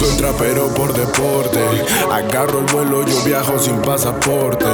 soy 0.05 0.17
trapero 0.17 0.67
por 0.67 0.93
deporte. 0.93 1.59
Agarro 2.11 2.59
el 2.59 2.65
vuelo, 2.65 3.05
yo 3.05 3.23
viajo 3.23 3.57
sin 3.57 3.77
pasaporte. 3.81 4.65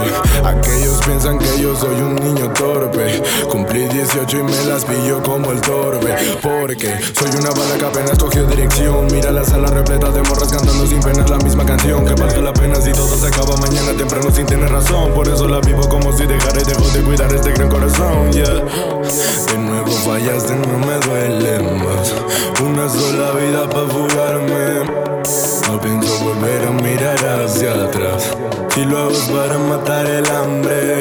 Aquellos 0.44 1.00
piensan 1.06 1.40
que 1.40 1.62
yo 1.62 1.76
soy 1.76 1.96
un 2.02 2.16
niño 2.16 2.52
torpe. 2.54 3.22
Cumplí 3.50 3.88
18 3.88 4.40
y 4.40 4.44
me 4.44 4.66
las 4.66 4.84
pillo 4.86 5.22
como 5.24 5.52
el 5.52 5.62
torbe. 5.62 6.16
Porque 6.42 7.00
soy 7.18 7.30
una 7.40 7.52
bala 7.52 7.78
que 7.78 7.86
apenas 7.86 8.18
cogió 8.20 8.46
dirección. 8.46 9.08
Mira 9.12 9.32
la 9.32 9.44
sala 9.44 9.68
repleta 9.68 10.10
de 10.10 10.22
morras 10.24 10.52
cantando 10.52 10.86
sin 10.86 11.02
pena 11.02 11.26
la 11.28 11.38
misma 11.38 11.66
canción. 11.66 12.06
Que 12.06 12.14
valga 12.16 12.42
la 12.42 12.54
pena 12.54 12.76
si 12.82 12.92
todo 12.92 13.16
se 13.16 13.28
acaba 13.28 13.56
mañana 13.58 13.94
temprano 13.98 14.30
sin 14.32 14.46
tener 14.46 14.70
razón. 14.70 15.14
Por 15.14 15.28
eso 15.28 15.48
la 15.48 15.60
vivo 15.62 15.88
como 15.88 16.16
si 16.16 16.26
dejara 16.26 16.60
y 16.60 16.64
dejo 16.64 16.88
de 16.90 17.02
cuidar 17.04 17.34
este 17.34 17.52
gran 17.52 17.70
corazón. 17.70 18.32
Yeah. 18.34 18.54
De 18.54 19.58
nuevo 19.58 19.92
fallaste, 19.92 20.56
no 20.56 20.78
me 20.80 20.98
duele 21.00 21.60
más. 21.60 22.14
Una 22.62 22.90
sola 22.90 23.32
vida 23.32 23.70
para 23.70 23.88
fugarme. 23.88 25.21
No 25.68 25.80
pienso 25.80 26.24
volver 26.24 26.68
a 26.68 26.72
mirar 26.72 27.42
hacia 27.42 27.72
atrás. 27.74 28.32
Si 28.74 28.86
lo 28.86 28.98
hago 28.98 29.20
para 29.36 29.58
matar 29.60 30.06
el 30.08 30.26
hambre. 30.28 31.00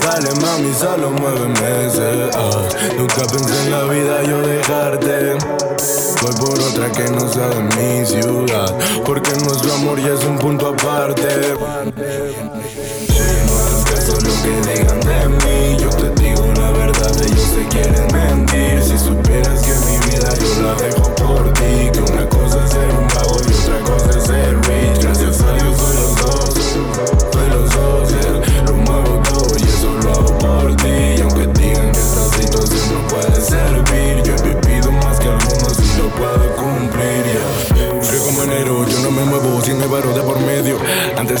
Dale 0.00 0.30
mami, 0.40 0.72
solo 0.72 1.10
mueve 1.10 1.48
meses. 1.48 2.34
Ah, 2.34 2.62
nunca 2.96 3.22
pensé 3.30 3.62
en 3.64 3.70
la 3.70 3.84
vida 3.84 4.22
yo 4.22 4.40
dejarte. 4.40 5.34
Voy 6.22 6.34
por 6.40 6.58
otra 6.58 6.90
que 6.92 7.10
no 7.10 7.28
sea 7.28 7.48
de 7.48 7.62
mi 7.62 8.06
ciudad. 8.06 8.74
Porque 9.04 9.30
nuestro 9.32 9.74
amor 9.74 10.00
ya 10.00 10.14
es 10.14 10.24
un 10.24 10.38
punto 10.38 10.68
aparte. 10.68 11.54
Oye, 11.54 12.14
no 13.46 13.54
hagas 13.58 13.84
caso 13.84 14.12
lo 14.20 14.32
que 14.42 14.52
digan 14.72 15.00
de 15.00 15.28
mí. 15.28 15.53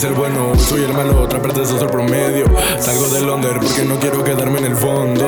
El 0.04 0.12
bueno, 0.12 0.52
soy 0.58 0.82
el 0.82 0.92
malo, 0.92 1.22
otra 1.22 1.40
parte 1.40 1.62
es 1.62 1.70
el 1.70 1.86
promedio. 1.86 2.44
Salgo 2.78 3.08
de 3.08 3.22
Londres 3.22 3.54
porque 3.62 3.84
no 3.84 3.98
quiero 3.98 4.22
quedarme 4.22 4.58
en 4.58 4.66
el 4.66 4.76
fondo. 4.76 5.24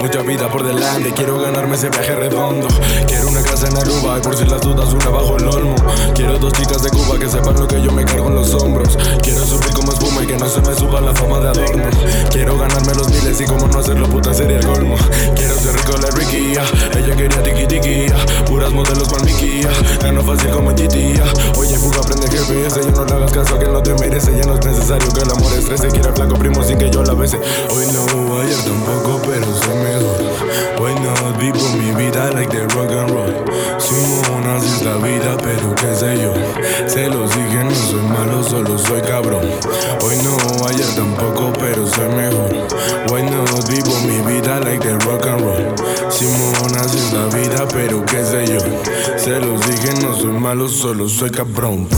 Mucha 0.00 0.20
vida 0.20 0.50
por 0.50 0.66
delante, 0.66 1.12
quiero 1.12 1.40
ganarme 1.40 1.76
ese 1.76 1.88
viaje 1.88 2.14
redondo. 2.14 2.68
Quiero 3.08 3.28
una 3.28 3.40
casa 3.40 3.68
en 3.68 3.76
Aruba 3.78 4.18
y 4.18 4.20
por 4.20 4.36
si 4.36 4.44
las 4.44 4.60
dudas 4.60 4.92
una 4.92 5.08
bajo 5.08 5.38
el 5.38 5.48
olmo. 5.48 5.74
Quiero 6.14 6.38
dos 6.38 6.52
chicas 6.52 6.82
de 6.82 6.90
Cuba 6.90 7.18
que 7.18 7.26
sepan 7.26 7.58
lo 7.58 7.66
que 7.66 7.80
yo 7.80 7.90
me 7.90 8.04
cargo 8.04 8.28
en 8.28 8.34
los 8.34 8.52
hombros. 8.52 8.98
Quiero 9.22 9.46
subir 9.46 9.72
como 9.72 9.92
espuma 9.92 10.22
y 10.22 10.26
que 10.26 10.36
no 10.36 10.46
se 10.46 10.60
me 10.60 10.74
suba 10.74 11.00
la 11.00 11.14
fama 11.14 11.40
de 11.40 11.48
adorno. 11.48 11.84
Quiero 12.30 12.58
ganarme 12.58 12.94
los 12.94 13.08
miles 13.08 13.40
y 13.40 13.44
como 13.46 13.66
no 13.66 13.78
hacerlo 13.78 14.06
puta 14.08 14.34
sería 14.34 14.58
el 14.58 14.66
colmo. 14.66 14.96
Quiero 15.34 15.54
ser 15.54 15.74
rico 15.74 15.96
la 15.96 16.08
ah. 16.08 16.98
ella 16.98 17.16
quería 17.16 17.42
tiki 17.42 18.06
ah. 18.12 18.44
puras 18.44 18.72
modelos 18.72 19.08
palmiquía. 19.08 19.70
Gano 20.02 20.22
fácil 20.22 20.50
como 20.50 20.70
en 20.70 20.76
GT, 20.76 21.22
ah. 21.22 21.52
Oye 21.56 21.78
fuga 21.78 22.00
aprende 22.00 22.28
GPS, 22.28 22.82
yo 22.82 22.90
no 22.90 23.06
le 23.06 23.14
hagas 23.14 23.32
caso 23.32 23.58
que 23.58 23.68
no 23.68 23.82
te 23.82 24.01
merece. 24.02 24.36
Ya 24.36 24.44
no 24.44 24.54
es 24.54 24.66
necesario 24.66 25.08
que 25.12 25.20
el 25.20 25.30
amor 25.30 25.52
estrese. 25.52 25.88
Quiero 25.88 26.08
el 26.08 26.14
flaco 26.14 26.34
primo 26.34 26.62
sin 26.62 26.78
que 26.78 26.90
yo 26.90 27.02
la 27.04 27.14
bese. 27.14 27.38
Hoy 27.70 27.86
no, 27.92 28.40
ayer 28.40 28.56
tampoco, 28.64 29.20
pero 29.26 29.46
soy 29.46 29.76
mejor. 29.76 30.32
Hoy 30.80 30.94
no 30.96 31.38
vivo 31.38 31.60
mi 31.78 31.92
vida 31.94 32.30
like 32.32 32.50
the 32.50 32.62
rock 32.74 32.90
and 32.90 33.10
roll. 33.10 33.34
Simón, 33.78 34.44
así 34.56 34.66
es 34.66 34.82
la 34.82 34.96
vida, 34.96 35.36
pero 35.42 35.74
qué 35.74 35.94
sé 35.94 36.20
yo. 36.22 36.32
Se 36.86 37.08
los 37.08 37.30
dije, 37.30 37.64
no 37.64 37.74
soy 37.74 38.02
malo, 38.02 38.42
solo 38.42 38.78
soy 38.78 39.00
cabrón. 39.02 39.48
Hoy 40.02 40.16
no, 40.24 40.66
ayer 40.66 40.94
tampoco, 40.94 41.52
pero 41.58 41.86
soy 41.86 42.08
mejor. 42.08 42.50
Hoy 43.12 43.22
no 43.22 43.44
vivo 43.68 43.94
mi 44.06 44.32
vida 44.32 44.60
like 44.60 44.80
the 44.80 44.98
rock 45.06 45.26
and 45.26 45.40
roll. 45.40 45.74
Simón, 46.10 46.76
así 46.78 46.98
es 46.98 47.12
la 47.12 47.26
vida, 47.26 47.66
pero 47.72 48.04
qué 48.04 48.24
sé 48.24 48.46
yo. 48.46 48.60
Se 49.16 49.38
los 49.38 49.60
dije, 49.66 49.94
no 50.02 50.14
soy 50.14 50.32
malo, 50.32 50.68
solo 50.68 51.08
soy 51.08 51.30
cabrón. 51.30 51.88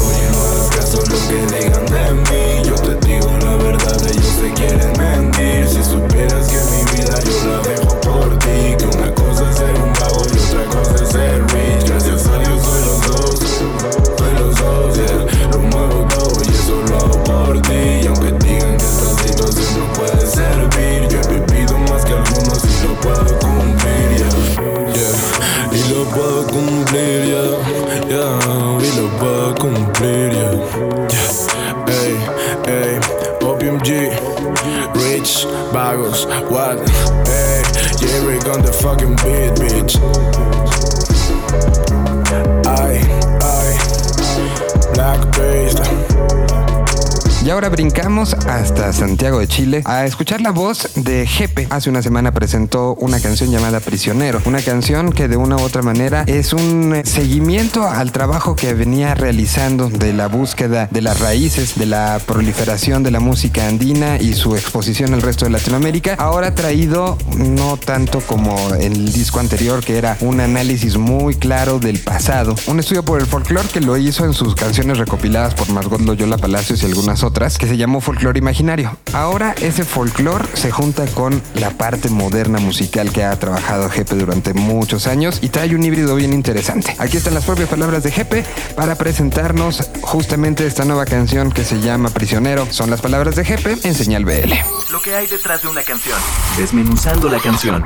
Hagas 0.95 1.09
caso 1.09 1.11
lo 1.11 1.29
que 1.29 1.57
digan 1.57 1.87
de 1.87 2.15
mí. 2.15 2.63
Yo 2.65 2.75
te 2.75 3.07
digo 3.07 3.31
la 3.43 3.57
verdad, 3.57 4.07
ellos 4.07 4.37
te 4.41 4.53
quieren 4.55 4.93
mentir. 4.99 5.69
Si 5.69 5.83
supieras 5.83 6.49
que 6.49 6.59
mi 6.71 6.85
vida 6.97 7.19
yo 7.21 7.51
la 7.51 7.59
dejo 7.69 8.01
por 8.01 8.39
ti. 8.39 8.77
Que 8.79 8.87
una 8.97 9.15
cosa 9.15 9.51
es 9.51 9.57
ser 9.57 9.75
un 9.75 9.93
vago 9.93 10.23
y 10.33 10.39
otra 10.39 10.65
cosa 10.67 11.05
es 11.05 11.11
ser 11.11 11.43
ahora 47.55 47.69
brincamos 47.69 48.35
hasta 48.35 48.93
Santiago 48.93 49.39
de 49.39 49.47
Chile 49.47 49.83
a 49.85 50.05
escuchar 50.05 50.41
la 50.41 50.51
voz 50.51 50.91
de 50.97 51.25
Jepe. 51.25 51.69
Hace 51.71 51.89
una 51.89 52.03
semana 52.03 52.33
presentó 52.33 52.97
una 52.97 53.21
canción 53.21 53.53
llamada 53.53 53.79
Prisionero, 53.79 54.43
una 54.45 54.61
canción 54.61 55.13
que 55.13 55.29
de 55.29 55.37
una 55.37 55.57
u 55.57 55.61
otra 55.61 55.81
manera 55.81 56.25
es 56.27 56.53
un 56.53 57.03
seguimiento 57.05 57.87
al 57.87 58.11
trabajo 58.11 58.57
que 58.57 58.75
venía 58.75 59.15
realizando 59.15 59.89
de 59.89 60.13
la 60.13 60.27
búsqueda 60.27 60.89
de 60.91 61.01
las 61.01 61.21
raíces, 61.21 61.77
de 61.77 61.87
la 61.87 62.21
proliferación 62.27 63.05
de 63.05 63.13
la 63.13 63.21
música 63.21 63.69
andina 63.69 64.17
y 64.17 64.35
su 64.35 64.57
exposición 64.57 65.15
al 65.15 65.23
resto 65.23 65.45
de 65.45 65.53
Latinoamérica. 65.53 66.17
Ahora 66.19 66.57
traído 66.57 67.17
no 67.37 67.77
tanto 67.77 68.19
como 68.19 68.75
el 68.81 69.13
disco 69.13 69.39
anterior 69.39 69.85
que 69.85 69.97
era 69.97 70.17
un 70.19 70.41
análisis 70.41 70.97
muy 70.97 71.37
claro 71.37 71.79
del 71.79 72.01
pasado, 72.01 72.57
un 72.67 72.81
estudio 72.81 73.05
por 73.05 73.21
el 73.21 73.27
folclore 73.27 73.69
que 73.69 73.81
lo 73.81 73.97
hizo 73.97 74.25
en 74.25 74.33
sus 74.33 74.57
canciones 74.57 74.99
recopiladas 74.99 75.55
por 75.55 75.71
Margot 75.71 76.01
Loyola 76.01 76.37
Palacios 76.37 76.83
y 76.83 76.87
algunas 76.87 77.23
otras 77.23 77.44
que 77.59 77.67
se 77.67 77.77
llamó 77.77 78.01
folclore 78.01 78.39
imaginario. 78.39 78.97
Ahora 79.13 79.55
ese 79.61 79.85
folclore 79.85 80.47
se 80.55 80.71
junta 80.71 81.05
con 81.07 81.43
la 81.55 81.71
parte 81.71 82.09
moderna 82.09 82.59
musical 82.59 83.13
que 83.13 83.23
ha 83.23 83.39
trabajado 83.39 83.91
Jepe 83.91 84.15
durante 84.15 84.55
muchos 84.55 85.07
años 85.07 85.39
y 85.43 85.51
trae 85.51 85.75
un 85.75 85.85
híbrido 85.85 86.17
bien 86.17 86.33
interesante. 86.33 86.97
Aquí 86.99 87.19
están 87.19 87.35
las 87.35 87.45
propias 87.45 87.69
palabras 87.69 88.03
de 88.03 88.11
Jepe 88.11 88.45
para 88.75 88.95
presentarnos 88.95 89.91
justamente 90.01 90.67
esta 90.67 90.87
nueva 90.87 91.05
canción 91.05 91.53
que 91.53 91.65
se 91.65 91.81
llama 91.81 92.09
Prisionero. 92.09 92.67
Son 92.71 92.89
las 92.89 93.03
palabras 93.03 93.37
de 93.37 93.45
Jepe 93.45 93.77
en 93.85 93.95
Señal 93.95 94.25
BL. 94.25 94.55
Lo 94.91 95.03
que 95.03 95.15
hay 95.15 95.27
detrás 95.27 95.63
de 95.63 95.69
una 95.69 95.83
canción. 95.83 96.19
Desmenuzando 96.57 97.29
la 97.29 97.41
canción. 97.41 97.85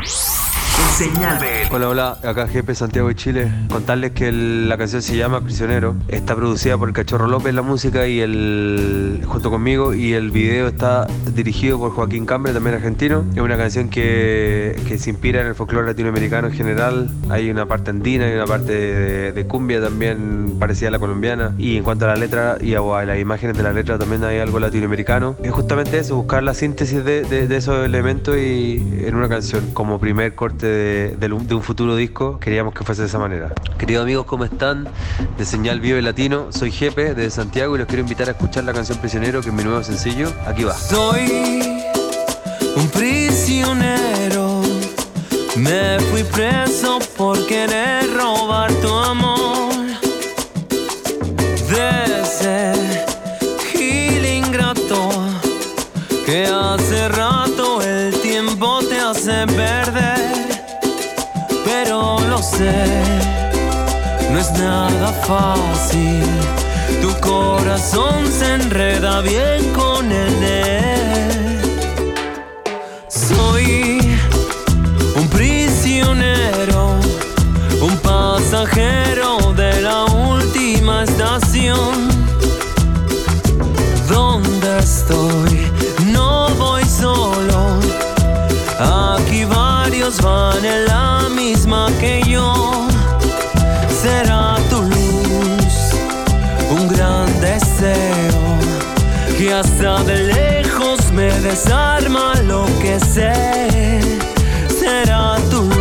Señal 0.87 1.39
BL. 1.39 1.75
Hola, 1.75 1.89
hola, 1.89 2.19
acá 2.25 2.49
Jepe 2.49 2.75
Santiago 2.75 3.09
de 3.09 3.15
Chile. 3.15 3.53
Contarles 3.71 4.13
que 4.13 4.29
el- 4.29 4.69
la 4.69 4.77
canción 4.77 5.01
se 5.01 5.17
llama 5.17 5.41
Prisionero. 5.43 5.95
Está 6.09 6.35
producida 6.35 6.77
por 6.77 6.89
el 6.89 6.95
Cachorro 6.95 7.29
López 7.29 7.55
la 7.55 7.63
música 7.63 8.07
y 8.09 8.21
el 8.21 9.21
junto 9.25 9.51
conmigo 9.51 9.95
y 9.95 10.15
el 10.15 10.31
video 10.33 10.67
está 10.67 11.07
dirigido 11.35 11.79
por 11.79 11.93
Joaquín 11.93 12.27
Cambre, 12.27 12.53
también 12.53 12.75
argentino. 12.77 13.25
Es 13.35 13.41
una 13.41 13.57
canción 13.57 13.91
que, 13.91 14.81
que 14.89 14.99
se 14.99 15.11
inspira 15.11 15.41
en 15.41 15.47
el 15.49 15.55
folclore 15.55 15.87
latinoamericano 15.87 16.49
en 16.49 16.55
general. 16.55 17.09
Hay 17.29 17.49
una 17.51 17.67
parte 17.67 17.91
andina 17.91 18.29
y 18.29 18.35
una 18.35 18.47
parte 18.47 18.73
de, 18.73 19.33
de 19.33 19.47
cumbia 19.47 19.81
también 19.81 20.57
parecida 20.59 20.89
a 20.89 20.93
la 20.93 20.99
colombiana. 20.99 21.55
Y 21.59 21.77
en 21.77 21.85
cuanto 21.85 22.07
a 22.07 22.09
la 22.09 22.17
letra 22.17 22.57
y 22.61 22.75
a, 22.75 22.79
a 22.81 23.05
las 23.05 23.19
imágenes 23.21 23.57
de 23.57 23.63
la 23.63 23.73
letra 23.73 23.99
también 23.99 24.25
hay 24.25 24.39
algo 24.39 24.59
latinoamericano. 24.59 25.37
Es 25.45 25.53
justamente 25.53 25.99
eso, 25.99 26.17
buscar 26.17 26.43
la 26.43 26.55
síntesis 26.55 27.05
de, 27.05 27.23
de- 27.23 27.47
de 27.47 27.57
esos 27.57 27.85
elementos 27.85 28.37
y 28.37 28.83
en 29.07 29.15
una 29.15 29.29
canción. 29.29 29.65
Como 29.75 30.01
primer 30.01 30.35
corte 30.35 30.68
de, 30.69 31.17
de 31.17 31.33
un- 31.33 31.47
de 31.47 31.55
un 31.55 31.63
futuro 31.63 31.97
disco, 31.97 32.39
queríamos 32.39 32.75
que 32.75 32.85
fuese 32.85 33.03
de 33.03 33.09
esa 33.09 33.19
manera. 33.19 33.53
Queridos 33.79 34.03
amigos, 34.05 34.27
¿cómo 34.27 34.45
están? 34.45 34.89
De 35.37 35.45
Señal 35.45 35.81
Vive 35.81 36.01
Latino, 36.03 36.47
soy 36.51 36.71
Jepe 36.73 37.15
de 37.15 37.31
Santiago 37.31 37.75
y 37.77 37.79
los 37.79 37.87
quiero 37.89 38.03
invitar 38.03 38.29
a 38.29 38.33
escuchar 38.33 38.65
la 38.65 38.73
canción 38.73 38.99
Prisionero, 38.99 39.41
que 39.41 39.49
es 39.49 39.55
mi 39.55 39.65
nuevo 39.65 39.83
sencillo. 39.83 40.33
Aquí 40.47 40.65
va. 40.65 40.75
Soy 40.75 41.63
un 42.77 42.89
prisionero. 42.89 44.63
Me 45.57 45.99
fui 46.11 46.23
preso 46.23 46.99
por 47.17 47.45
querer 47.47 48.05
robar 48.15 48.73
tu 48.75 48.89
amor. 48.95 49.75
De 51.69 52.25
No 62.61 64.39
es 64.41 64.51
nada 64.59 65.13
fácil. 65.29 66.25
Tu 67.01 67.21
corazón 67.21 68.27
se 68.27 68.55
enreda 68.55 69.21
bien 69.21 69.73
con 69.75 70.11
él. 70.11 71.61
Soy 73.07 74.01
un 75.15 75.29
prisionero, 75.29 76.97
un 77.81 77.97
pasajero 77.99 79.53
de 79.55 79.81
la 79.81 80.07
última 80.07 81.05
estación. 81.05 82.09
¿Dónde 84.09 84.79
estoy? 84.81 85.48
Varios 90.09 90.23
van 90.23 90.65
en 90.65 90.87
la 90.87 91.29
misma 91.29 91.89
que 92.01 92.23
yo. 92.27 92.87
Será 94.03 94.57
tu 94.71 94.83
luz 94.83 95.93
un 96.71 96.89
gran 96.89 97.27
deseo 97.41 98.59
que 99.37 99.53
hasta 99.53 100.03
de 100.05 100.33
lejos 100.35 101.13
me 101.13 101.31
desarma 101.41 102.35
lo 102.47 102.65
que 102.81 102.99
sé. 103.01 104.01
Será 104.79 105.37
tu 105.51 105.63
luz. 105.63 105.78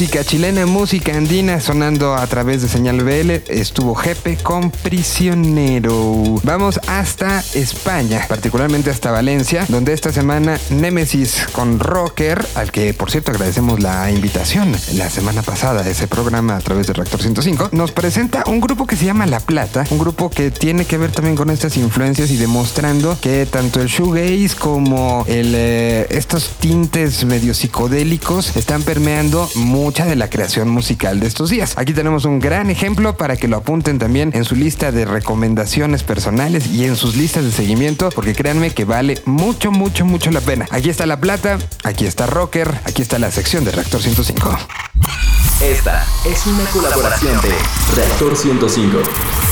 Música 0.00 0.24
chilena, 0.24 0.64
música 0.64 1.14
andina 1.14 1.60
sonando 1.60 2.14
a 2.14 2.26
través 2.26 2.62
de 2.62 2.68
señal 2.68 3.04
BL. 3.04 3.32
Estuvo 3.48 3.94
Jepe 3.94 4.38
con 4.38 4.70
Prisionero. 4.70 6.40
Vamos 6.42 6.80
hasta 6.86 7.44
España, 7.52 8.24
particularmente 8.26 8.88
hasta 8.88 9.10
Valencia, 9.10 9.66
donde 9.68 9.92
esta 9.92 10.10
semana 10.10 10.58
Nemesis 10.70 11.46
con 11.52 11.78
Rocker, 11.78 12.42
al 12.54 12.72
que 12.72 12.94
por 12.94 13.10
cierto 13.10 13.32
agradecemos 13.32 13.80
la 13.80 14.10
invitación 14.10 14.74
la 14.94 15.10
semana 15.10 15.42
pasada 15.42 15.82
a 15.82 15.88
ese 15.90 16.08
programa 16.08 16.56
a 16.56 16.60
través 16.60 16.86
de 16.86 16.94
Reactor 16.94 17.20
105, 17.20 17.68
nos 17.72 17.92
presenta 17.92 18.44
un 18.46 18.60
grupo 18.60 18.86
que 18.86 18.96
se 18.96 19.04
llama 19.04 19.26
La 19.26 19.40
Plata, 19.40 19.84
un 19.90 19.98
grupo 19.98 20.30
que 20.30 20.50
tiene 20.50 20.86
que 20.86 20.96
ver 20.96 21.12
también 21.12 21.36
con 21.36 21.50
estas 21.50 21.76
influencias 21.76 22.30
y 22.30 22.38
demostrando 22.38 23.18
que 23.20 23.44
tanto 23.44 23.82
el 23.82 23.88
shoegaze 23.88 24.56
como 24.58 25.26
eh, 25.28 26.06
estos 26.08 26.52
tintes 26.58 27.22
medio 27.26 27.52
psicodélicos 27.52 28.56
están 28.56 28.82
permeando 28.82 29.46
mucha 29.90 30.06
de 30.06 30.14
la 30.14 30.30
creación 30.30 30.68
musical 30.68 31.18
de 31.18 31.26
estos 31.26 31.50
días. 31.50 31.72
Aquí 31.76 31.92
tenemos 31.92 32.24
un 32.24 32.38
gran 32.38 32.70
ejemplo 32.70 33.16
para 33.16 33.36
que 33.36 33.48
lo 33.48 33.56
apunten 33.56 33.98
también 33.98 34.30
en 34.34 34.44
su 34.44 34.54
lista 34.54 34.92
de 34.92 35.04
recomendaciones 35.04 36.04
personales 36.04 36.68
y 36.68 36.84
en 36.84 36.94
sus 36.94 37.16
listas 37.16 37.42
de 37.42 37.50
seguimiento, 37.50 38.10
porque 38.14 38.32
créanme 38.32 38.70
que 38.70 38.84
vale 38.84 39.20
mucho, 39.24 39.72
mucho, 39.72 40.04
mucho 40.04 40.30
la 40.30 40.42
pena. 40.42 40.68
Aquí 40.70 40.90
está 40.90 41.06
La 41.06 41.18
Plata, 41.18 41.58
aquí 41.82 42.06
está 42.06 42.26
Rocker, 42.26 42.72
aquí 42.84 43.02
está 43.02 43.18
la 43.18 43.32
sección 43.32 43.64
de 43.64 43.72
Reactor 43.72 44.00
105. 44.00 44.58
Esta 45.60 46.06
es 46.24 46.46
una 46.46 46.64
colaboración 46.66 47.40
de 47.40 47.50
Reactor 47.96 48.36
105 48.36 49.49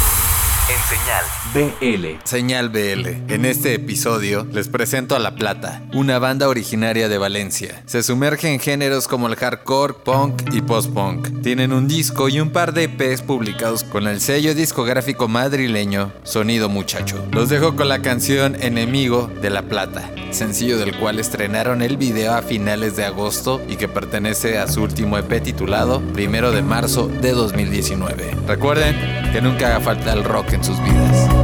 en 0.70 0.82
señal 0.82 1.24
BL. 1.54 2.20
Señal 2.24 2.68
BL. 2.68 3.32
En 3.32 3.46
este 3.46 3.72
episodio 3.72 4.46
les 4.52 4.68
presento 4.68 5.16
a 5.16 5.18
La 5.18 5.34
Plata, 5.34 5.82
una 5.94 6.18
banda 6.18 6.46
originaria 6.46 7.08
de 7.08 7.16
Valencia. 7.16 7.82
Se 7.86 8.02
sumerge 8.02 8.52
en 8.52 8.60
géneros 8.60 9.08
como 9.08 9.28
el 9.28 9.36
hardcore, 9.36 9.94
punk 10.04 10.52
y 10.52 10.60
post-punk. 10.60 11.42
Tienen 11.42 11.72
un 11.72 11.88
disco 11.88 12.28
y 12.28 12.40
un 12.40 12.50
par 12.50 12.74
de 12.74 12.84
EPs 12.84 13.22
publicados 13.22 13.82
con 13.82 14.06
el 14.06 14.20
sello 14.20 14.54
discográfico 14.54 15.26
madrileño 15.26 16.12
Sonido 16.22 16.68
Muchacho. 16.68 17.24
Los 17.32 17.48
dejo 17.48 17.74
con 17.74 17.88
la 17.88 18.02
canción 18.02 18.54
Enemigo 18.60 19.30
de 19.40 19.48
La 19.48 19.62
Plata, 19.62 20.10
sencillo 20.32 20.76
del 20.76 20.98
cual 20.98 21.18
estrenaron 21.18 21.80
el 21.80 21.96
video 21.96 22.34
a 22.34 22.42
finales 22.42 22.94
de 22.94 23.06
agosto 23.06 23.62
y 23.68 23.76
que 23.76 23.88
pertenece 23.88 24.58
a 24.58 24.68
su 24.68 24.82
último 24.82 25.16
EP 25.16 25.42
titulado 25.42 26.02
Primero 26.12 26.52
de 26.52 26.60
marzo 26.60 27.08
de 27.08 27.32
2019. 27.32 28.36
Recuerden 28.46 29.32
que 29.32 29.40
nunca 29.40 29.68
haga 29.68 29.80
falta 29.80 30.12
el 30.12 30.24
rock 30.24 30.57
sus 30.62 30.80
vidas. 30.82 31.37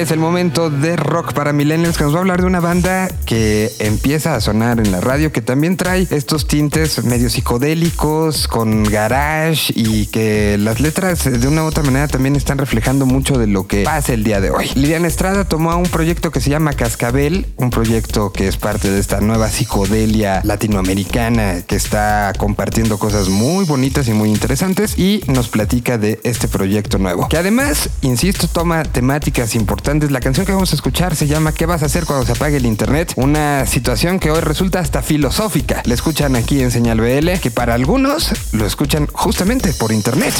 Es 0.00 0.10
el 0.10 0.18
momento 0.18 0.70
de 0.70 0.96
rock 0.96 1.34
para 1.34 1.52
millennials 1.52 1.98
que 1.98 2.04
nos 2.04 2.14
va 2.14 2.18
a 2.18 2.20
hablar 2.20 2.40
de 2.40 2.46
una 2.46 2.60
banda 2.60 3.08
que 3.26 3.70
empieza 3.80 4.34
a 4.34 4.40
sonar 4.40 4.80
en 4.80 4.92
la 4.92 5.00
radio, 5.00 5.30
que 5.30 5.42
también 5.42 5.76
trae 5.76 6.06
estos 6.10 6.46
tintes 6.46 7.04
medio 7.04 7.28
psicodélicos 7.28 8.48
con 8.48 8.84
garage 8.84 9.74
y 9.76 10.06
que 10.06 10.56
las 10.58 10.80
letras 10.80 11.24
de 11.24 11.46
una 11.46 11.64
u 11.64 11.66
otra 11.66 11.82
manera 11.82 12.08
también 12.08 12.34
están 12.34 12.56
reflejando 12.56 13.04
mucho 13.04 13.36
de 13.36 13.46
lo 13.46 13.66
que 13.66 13.82
pasa 13.82 14.14
el 14.14 14.24
día 14.24 14.40
de 14.40 14.50
hoy. 14.50 14.70
Liliana 14.74 15.06
Estrada 15.06 15.44
tomó 15.44 15.76
un 15.76 15.88
proyecto 15.88 16.30
que 16.30 16.40
se 16.40 16.48
llama 16.48 16.72
Cascabel, 16.72 17.46
un 17.56 17.68
proyecto 17.68 18.32
que 18.32 18.48
es 18.48 18.56
parte 18.56 18.90
de 18.90 19.00
esta 19.00 19.20
nueva 19.20 19.50
psicodelia 19.50 20.40
latinoamericana 20.44 21.60
que 21.66 21.76
está 21.76 22.32
compartiendo 22.38 22.98
cosas 22.98 23.28
muy 23.28 23.66
bonitas 23.66 24.08
y 24.08 24.12
muy 24.12 24.30
interesantes 24.30 24.98
y 24.98 25.22
nos 25.26 25.48
platica 25.48 25.98
de 25.98 26.20
este 26.24 26.48
proyecto 26.48 26.96
nuevo. 26.96 27.28
Que 27.28 27.36
además, 27.36 27.90
insisto, 28.00 28.48
toma 28.48 28.84
temáticas 28.84 29.54
importantes. 29.54 29.89
La 29.90 30.20
canción 30.20 30.46
que 30.46 30.52
vamos 30.52 30.70
a 30.70 30.76
escuchar 30.76 31.16
se 31.16 31.26
llama 31.26 31.52
¿Qué 31.52 31.66
vas 31.66 31.82
a 31.82 31.86
hacer 31.86 32.04
cuando 32.04 32.24
se 32.24 32.30
apague 32.30 32.58
el 32.58 32.64
internet? 32.64 33.12
Una 33.16 33.66
situación 33.66 34.20
que 34.20 34.30
hoy 34.30 34.38
resulta 34.38 34.78
hasta 34.78 35.02
filosófica. 35.02 35.82
La 35.84 35.94
escuchan 35.94 36.36
aquí 36.36 36.62
en 36.62 36.70
Señal 36.70 37.00
BL, 37.00 37.40
que 37.42 37.50
para 37.50 37.74
algunos 37.74 38.30
lo 38.52 38.66
escuchan 38.66 39.08
justamente 39.08 39.72
por 39.72 39.90
internet. 39.90 40.32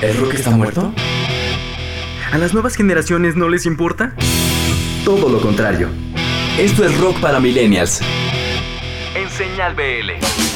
¿El 0.00 0.16
rock 0.16 0.32
está 0.32 0.50
muerto? 0.50 0.94
¿A 2.32 2.38
las 2.38 2.54
nuevas 2.54 2.74
generaciones 2.74 3.36
no 3.36 3.50
les 3.50 3.66
importa? 3.66 4.14
Todo 5.04 5.28
lo 5.28 5.38
contrario. 5.42 5.90
Esto 6.58 6.86
es 6.86 6.98
rock 6.98 7.20
para 7.20 7.38
millennials. 7.38 8.00
En 9.14 9.28
Señal 9.28 9.74
BL. 9.74 10.55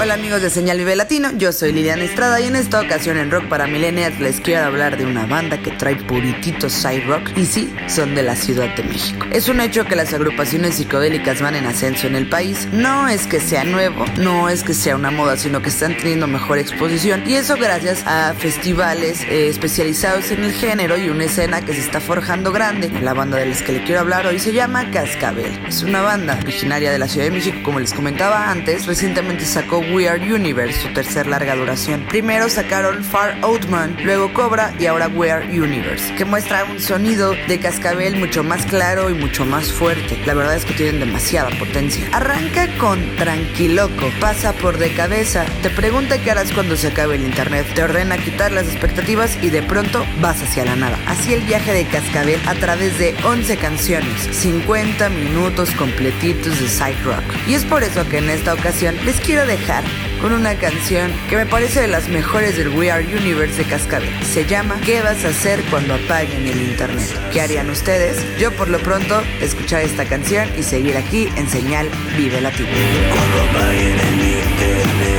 Hola 0.00 0.14
amigos 0.14 0.40
de 0.42 0.48
Señal 0.48 0.78
Vive 0.78 0.94
Latino, 0.94 1.30
yo 1.36 1.50
soy 1.50 1.72
Liliana 1.72 2.04
Estrada 2.04 2.40
y 2.40 2.44
en 2.44 2.54
esta 2.54 2.80
ocasión 2.80 3.16
en 3.16 3.32
Rock 3.32 3.48
para 3.48 3.66
Millennials 3.66 4.20
les 4.20 4.40
quiero 4.40 4.64
hablar 4.64 4.96
de 4.96 5.04
una 5.04 5.26
banda 5.26 5.60
que 5.60 5.72
trae 5.72 5.96
puritito 5.96 6.70
side 6.70 7.04
rock 7.08 7.36
y 7.36 7.44
sí, 7.44 7.74
son 7.88 8.14
de 8.14 8.22
la 8.22 8.36
Ciudad 8.36 8.72
de 8.76 8.84
México. 8.84 9.26
Es 9.32 9.48
un 9.48 9.60
hecho 9.60 9.86
que 9.86 9.96
las 9.96 10.14
agrupaciones 10.14 10.76
psicodélicas 10.76 11.42
van 11.42 11.56
en 11.56 11.66
ascenso 11.66 12.06
en 12.06 12.14
el 12.14 12.28
país. 12.28 12.68
No 12.70 13.08
es 13.08 13.26
que 13.26 13.40
sea 13.40 13.64
nuevo, 13.64 14.04
no 14.18 14.48
es 14.48 14.62
que 14.62 14.72
sea 14.72 14.94
una 14.94 15.10
moda, 15.10 15.36
sino 15.36 15.62
que 15.62 15.68
están 15.68 15.96
teniendo 15.96 16.28
mejor 16.28 16.58
exposición 16.58 17.24
y 17.26 17.34
eso 17.34 17.56
gracias 17.56 18.06
a 18.06 18.34
festivales 18.38 19.22
eh, 19.22 19.48
especializados 19.48 20.30
en 20.30 20.44
el 20.44 20.52
género 20.52 20.96
y 20.96 21.08
una 21.08 21.24
escena 21.24 21.60
que 21.62 21.74
se 21.74 21.80
está 21.80 22.00
forjando 22.00 22.52
grande. 22.52 22.88
La 23.02 23.14
banda 23.14 23.38
de 23.38 23.46
las 23.46 23.62
que 23.62 23.72
le 23.72 23.82
quiero 23.82 24.02
hablar 24.02 24.28
hoy 24.28 24.38
se 24.38 24.52
llama 24.52 24.92
Cascabel. 24.92 25.58
Es 25.66 25.82
una 25.82 26.02
banda 26.02 26.38
originaria 26.40 26.92
de 26.92 27.00
la 27.00 27.08
Ciudad 27.08 27.26
de 27.26 27.32
México, 27.32 27.58
como 27.64 27.80
les 27.80 27.92
comentaba 27.92 28.48
antes, 28.48 28.86
recientemente 28.86 29.44
sacó 29.44 29.87
We 29.92 30.08
Are 30.08 30.20
Universe, 30.20 30.82
su 30.82 30.92
tercer 30.92 31.26
larga 31.26 31.54
duración. 31.54 32.04
Primero 32.08 32.48
sacaron 32.48 33.02
Far 33.02 33.38
Outman, 33.42 33.96
luego 34.04 34.32
Cobra 34.34 34.74
y 34.78 34.86
ahora 34.86 35.08
We 35.08 35.30
Are 35.30 35.46
Universe, 35.46 36.14
que 36.14 36.24
muestra 36.24 36.64
un 36.64 36.80
sonido 36.80 37.34
de 37.46 37.58
cascabel 37.58 38.16
mucho 38.16 38.42
más 38.44 38.66
claro 38.66 39.08
y 39.10 39.14
mucho 39.14 39.44
más 39.44 39.72
fuerte. 39.72 40.20
La 40.26 40.34
verdad 40.34 40.56
es 40.56 40.64
que 40.64 40.74
tienen 40.74 41.00
demasiada 41.00 41.50
potencia. 41.58 42.08
Arranca 42.12 42.68
con 42.78 43.00
Tranquiloco, 43.16 44.10
pasa 44.20 44.52
por 44.52 44.78
de 44.78 44.92
cabeza, 44.94 45.44
te 45.62 45.70
pregunta 45.70 46.18
qué 46.18 46.30
harás 46.32 46.52
cuando 46.52 46.76
se 46.76 46.88
acabe 46.88 47.16
el 47.16 47.24
internet, 47.24 47.66
te 47.74 47.82
ordena 47.82 48.18
quitar 48.18 48.52
las 48.52 48.66
expectativas 48.66 49.38
y 49.42 49.50
de 49.50 49.62
pronto 49.62 50.04
vas 50.20 50.42
hacia 50.42 50.64
la 50.64 50.76
nada. 50.76 50.98
Así 51.06 51.32
el 51.32 51.42
viaje 51.42 51.72
de 51.72 51.86
cascabel 51.86 52.40
a 52.46 52.54
través 52.54 52.98
de 52.98 53.14
11 53.24 53.56
canciones, 53.56 54.20
50 54.32 55.08
minutos 55.08 55.70
completitos 55.72 56.60
de 56.60 56.68
side 56.68 57.02
rock. 57.04 57.22
Y 57.46 57.54
es 57.54 57.64
por 57.64 57.82
eso 57.82 58.06
que 58.08 58.18
en 58.18 58.30
esta 58.30 58.54
ocasión 58.54 58.94
les 59.04 59.18
quiero 59.20 59.46
dejar 59.46 59.77
con 60.20 60.32
una 60.32 60.54
canción 60.56 61.12
que 61.28 61.36
me 61.36 61.46
parece 61.46 61.80
de 61.80 61.88
las 61.88 62.08
mejores 62.08 62.56
del 62.56 62.68
We 62.68 62.90
Are 62.90 63.04
Universe 63.04 63.56
de 63.56 63.64
Cascabel. 63.64 64.08
Se 64.24 64.44
llama 64.44 64.80
¿Qué 64.84 65.00
vas 65.02 65.24
a 65.24 65.28
hacer 65.28 65.62
cuando 65.70 65.94
apaguen 65.94 66.46
el 66.46 66.62
internet? 66.62 67.08
¿Qué 67.32 67.40
harían 67.40 67.70
ustedes? 67.70 68.24
Yo 68.38 68.52
por 68.52 68.68
lo 68.68 68.78
pronto 68.78 69.22
escuchar 69.40 69.82
esta 69.82 70.04
canción 70.04 70.48
y 70.58 70.62
seguir 70.62 70.96
aquí 70.96 71.28
en 71.36 71.48
Señal 71.48 71.88
Vive 72.16 72.40
Latino. 72.40 72.68
Cuando 73.14 73.70
el 73.70 73.88
internet 74.12 75.18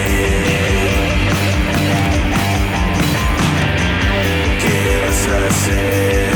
¿Qué 4.62 5.01
vas 5.05 5.28
a 5.28 5.47
hacer? 5.47 6.29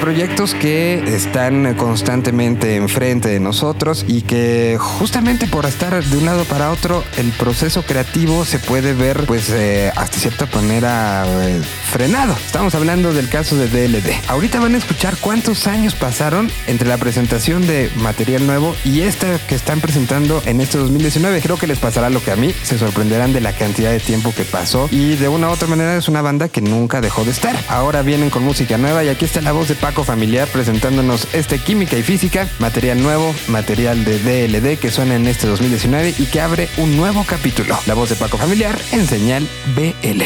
Proyectos 0.00 0.54
que 0.54 1.02
están 1.14 1.74
constantemente 1.74 2.76
enfrente 2.76 3.28
de 3.28 3.40
nosotros 3.40 4.04
y 4.06 4.22
que 4.22 4.76
justamente 4.78 5.46
por 5.46 5.66
estar 5.66 6.02
de 6.02 6.16
un 6.16 6.24
lado 6.24 6.44
para 6.44 6.70
otro, 6.70 7.04
el 7.16 7.30
proceso 7.32 7.82
creativo 7.82 8.44
se 8.44 8.58
puede 8.58 8.94
ver 8.94 9.26
pues 9.26 9.50
eh, 9.50 9.92
hasta 9.96 10.18
cierta 10.18 10.48
manera 10.54 11.24
eh, 11.26 11.60
frenado. 11.90 12.34
Estamos 12.46 12.74
hablando 12.74 13.12
del 13.12 13.28
caso 13.28 13.56
de 13.56 13.68
DLD. 13.68 14.28
Ahorita 14.28 14.60
van 14.60 14.74
a 14.74 14.78
escuchar 14.78 15.16
cuántos 15.20 15.66
años 15.66 15.94
pasaron 15.94 16.50
entre 16.66 16.88
la 16.88 16.96
presentación 16.96 17.66
de 17.66 17.90
material 17.96 18.46
nuevo 18.46 18.74
y 18.84 19.00
esta 19.00 19.38
que 19.46 19.54
están 19.54 19.80
presentando 19.80 20.42
en 20.46 20.60
este 20.60 20.78
2019. 20.78 21.40
Creo 21.42 21.58
que 21.58 21.66
les 21.66 21.78
pasará 21.78 22.08
lo 22.08 22.22
que 22.22 22.30
a 22.30 22.36
mí, 22.36 22.54
se 22.62 22.78
sorprenderán 22.78 23.32
de 23.32 23.40
la 23.40 23.52
cantidad 23.52 23.90
de 23.90 24.00
tiempo 24.00 24.32
que 24.34 24.44
pasó 24.44 24.88
y 24.90 25.16
de 25.16 25.28
una 25.28 25.48
u 25.48 25.52
otra 25.52 25.68
manera 25.68 25.96
es 25.96 26.08
una 26.08 26.22
banda 26.22 26.48
que 26.48 26.60
nunca 26.60 27.00
dejó 27.00 27.24
de 27.24 27.32
estar. 27.32 27.56
Ahora 27.68 28.02
vienen 28.02 28.30
con 28.30 28.44
música 28.44 28.78
nueva 28.78 29.04
y 29.04 29.08
aquí 29.08 29.24
está 29.24 29.40
la 29.40 29.52
voz 29.52 29.68
de 29.68 29.74
Paco 29.88 30.04
Familiar 30.04 30.46
presentándonos 30.48 31.28
este 31.32 31.58
Química 31.58 31.96
y 31.96 32.02
Física, 32.02 32.46
material 32.58 33.02
nuevo, 33.02 33.34
material 33.46 34.04
de 34.04 34.18
DLD 34.18 34.78
que 34.78 34.90
suena 34.90 35.14
en 35.14 35.26
este 35.26 35.46
2019 35.46 36.14
y 36.18 36.26
que 36.26 36.42
abre 36.42 36.68
un 36.76 36.94
nuevo 36.94 37.24
capítulo. 37.24 37.74
La 37.86 37.94
voz 37.94 38.10
de 38.10 38.16
Paco 38.16 38.36
Familiar 38.36 38.78
en 38.92 39.06
señal 39.06 39.48
BL. 39.74 40.22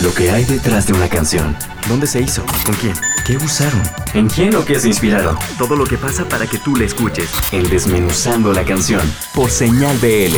Lo 0.00 0.14
que 0.14 0.30
hay 0.30 0.44
detrás 0.44 0.86
de 0.86 0.92
una 0.92 1.08
canción. 1.08 1.56
¿Dónde 1.88 2.06
se 2.06 2.20
hizo? 2.20 2.46
¿Con 2.64 2.76
quién? 2.76 2.94
¿Qué 3.26 3.36
usaron? 3.38 3.82
¿En 4.14 4.28
quién 4.28 4.54
o 4.54 4.64
qué 4.64 4.78
se 4.78 4.86
inspiraron? 4.86 5.36
Todo 5.58 5.74
lo 5.74 5.84
que 5.84 5.98
pasa 5.98 6.28
para 6.28 6.46
que 6.46 6.58
tú 6.58 6.76
la 6.76 6.84
escuches. 6.84 7.28
En 7.50 7.68
Desmenuzando 7.68 8.52
la 8.52 8.64
canción. 8.64 9.02
Por 9.34 9.50
Señal 9.50 9.98
BL. 9.98 10.36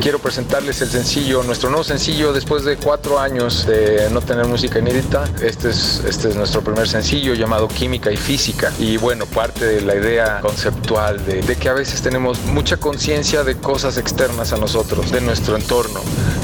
Quiero 0.00 0.18
presentarles 0.18 0.80
el 0.80 0.88
sencillo, 0.88 1.42
nuestro 1.42 1.68
nuevo 1.68 1.84
sencillo 1.84 2.32
después 2.32 2.64
de 2.64 2.78
cuatro 2.78 3.18
años 3.18 3.66
de 3.66 4.08
no 4.10 4.22
tener 4.22 4.46
música 4.46 4.78
inédita. 4.78 5.28
Este 5.42 5.68
es, 5.68 6.02
este 6.08 6.30
es 6.30 6.36
nuestro 6.36 6.62
primer 6.62 6.88
sencillo 6.88 7.34
llamado 7.34 7.68
Química 7.68 8.10
y 8.10 8.16
Física. 8.16 8.72
Y 8.78 8.96
bueno, 8.96 9.26
parte 9.26 9.66
de 9.66 9.82
la 9.82 9.94
idea 9.94 10.40
conceptual 10.40 11.22
de, 11.26 11.42
de 11.42 11.56
que 11.56 11.68
a 11.68 11.74
veces 11.74 12.00
tenemos 12.00 12.40
mucha 12.46 12.78
conciencia 12.78 13.44
de 13.44 13.56
cosas 13.58 13.98
externas 13.98 14.54
a 14.54 14.56
nosotros, 14.56 15.10
de 15.10 15.20
nuestro 15.20 15.56
entorno, 15.56 16.00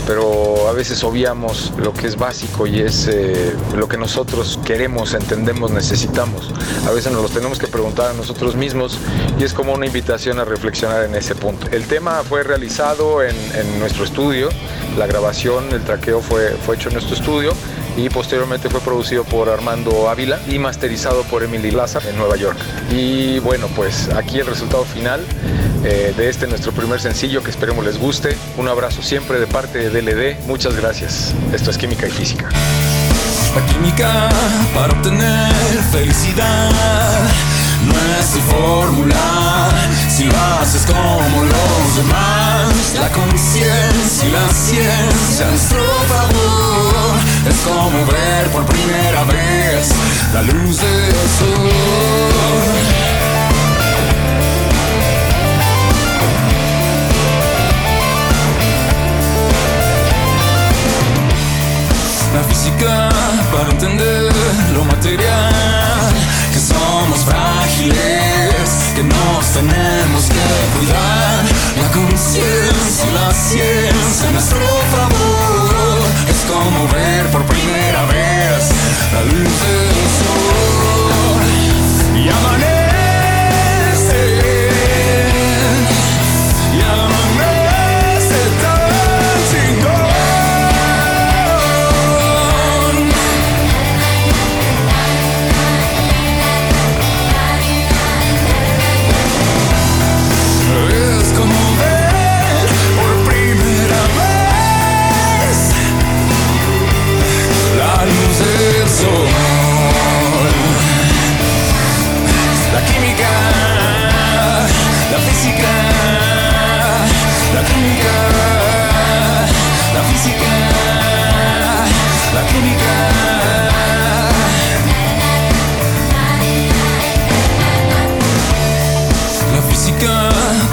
pero 0.06 0.68
a 0.68 0.72
veces 0.72 1.02
obviamos 1.02 1.72
lo 1.78 1.94
que 1.94 2.06
es 2.06 2.16
básico 2.16 2.66
y 2.66 2.80
es 2.80 3.08
eh, 3.08 3.56
lo 3.74 3.88
que 3.88 3.96
nosotros 3.96 4.60
queremos, 4.62 5.14
entendemos, 5.14 5.70
necesitamos. 5.70 5.85
A 6.86 6.90
veces 6.90 7.12
nos 7.12 7.22
lo 7.22 7.28
tenemos 7.28 7.58
que 7.58 7.66
preguntar 7.66 8.10
a 8.10 8.12
nosotros 8.12 8.56
mismos 8.56 8.98
y 9.38 9.44
es 9.44 9.52
como 9.52 9.72
una 9.72 9.86
invitación 9.86 10.38
a 10.38 10.44
reflexionar 10.44 11.04
en 11.04 11.14
ese 11.14 11.34
punto. 11.34 11.66
El 11.70 11.86
tema 11.86 12.22
fue 12.22 12.42
realizado 12.42 13.22
en, 13.22 13.36
en 13.54 13.78
nuestro 13.78 14.04
estudio, 14.04 14.48
la 14.96 15.06
grabación, 15.06 15.64
el 15.72 15.82
traqueo 15.82 16.20
fue, 16.20 16.50
fue 16.64 16.76
hecho 16.76 16.88
en 16.88 16.94
nuestro 16.94 17.14
estudio 17.14 17.52
y 17.96 18.08
posteriormente 18.10 18.68
fue 18.68 18.80
producido 18.80 19.24
por 19.24 19.48
Armando 19.48 20.08
Ávila 20.08 20.40
y 20.48 20.58
masterizado 20.58 21.22
por 21.24 21.42
Emily 21.42 21.70
Laza 21.70 22.00
en 22.08 22.16
Nueva 22.16 22.36
York. 22.36 22.58
Y 22.90 23.38
bueno, 23.40 23.68
pues 23.74 24.08
aquí 24.10 24.38
el 24.38 24.46
resultado 24.46 24.84
final 24.84 25.20
eh, 25.84 26.12
de 26.16 26.28
este 26.28 26.46
nuestro 26.46 26.72
primer 26.72 27.00
sencillo 27.00 27.42
que 27.42 27.50
esperemos 27.50 27.84
les 27.84 27.98
guste. 27.98 28.36
Un 28.56 28.68
abrazo 28.68 29.02
siempre 29.02 29.38
de 29.40 29.46
parte 29.46 29.88
de 29.88 29.90
DLD. 29.90 30.46
Muchas 30.46 30.76
gracias. 30.76 31.34
Esto 31.52 31.70
es 31.70 31.78
Química 31.78 32.06
y 32.06 32.10
Física. 32.10 32.48
La 33.56 33.64
química 33.64 34.28
para 34.74 34.92
obtener 34.92 35.82
felicidad 35.90 36.70
no 37.86 37.94
es 38.20 38.32
tu 38.34 38.40
fórmula 38.40 39.70
si 40.10 40.24
lo 40.24 40.34
haces 40.60 40.84
como 40.84 41.42
los 41.42 41.96
demás. 41.96 42.94
La 43.00 43.10
conciencia 43.10 44.28
y 44.28 44.30
la 44.30 44.46
ciencia 44.52 45.46
a 45.46 45.50
nuestro 45.52 45.82
favor 46.06 47.14
es 47.48 47.56
como 47.60 48.04
ver 48.04 48.46
por 48.50 48.66
primera 48.66 49.24
vez 49.24 49.88
la 50.34 50.42
luz 50.42 50.76
del 50.78 51.14
sol. 51.38 51.70
La 62.34 62.42
física 62.44 63.05
Y 72.38 73.14
la 73.14 73.32
ciencia 73.32 74.28
a 74.28 74.32
nuestro 74.32 74.58
favor. 74.92 76.04
Es 76.28 76.44
como 76.50 76.86
ver 76.88 77.26
por 77.30 77.46
primera 77.46 78.04
vez 78.06 78.70
la 79.14 79.22
luz 79.22 79.85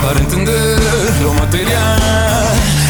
para 0.04 0.20
entender 0.20 0.80
lo 1.22 1.34
material, 1.36 2.46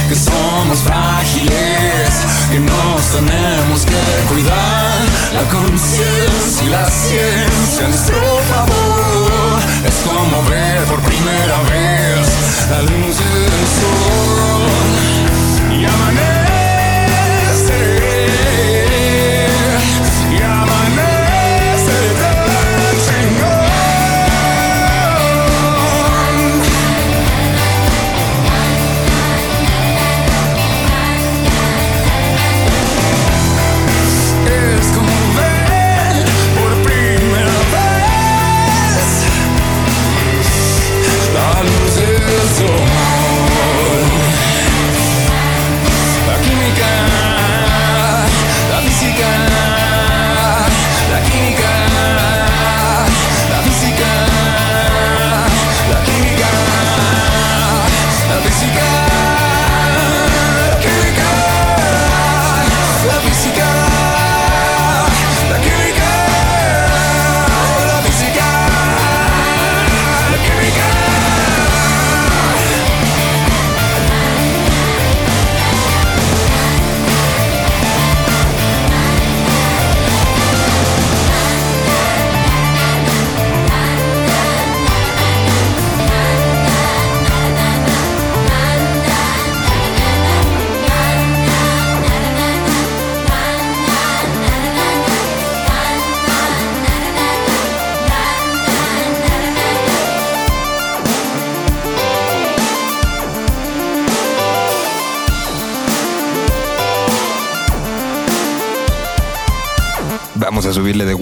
que 0.09 0.15
somos 0.15 0.79
frágiles, 0.79 2.09
que 2.51 2.59
nos 2.59 3.01
tenemos 3.11 3.85
que 3.85 4.33
cuidar. 4.33 4.97
La 5.33 5.43
conciencia 5.43 6.63
y 6.65 6.69
la 6.69 6.89
ciencia 6.89 7.87
nuestro 7.87 8.17
favor 8.49 9.59
es 9.85 9.95
como 10.07 10.43
ver 10.49 10.83
por 10.85 10.99
primera 11.01 11.57
vez 11.71 12.67
la 12.69 12.81
luz 12.81 13.22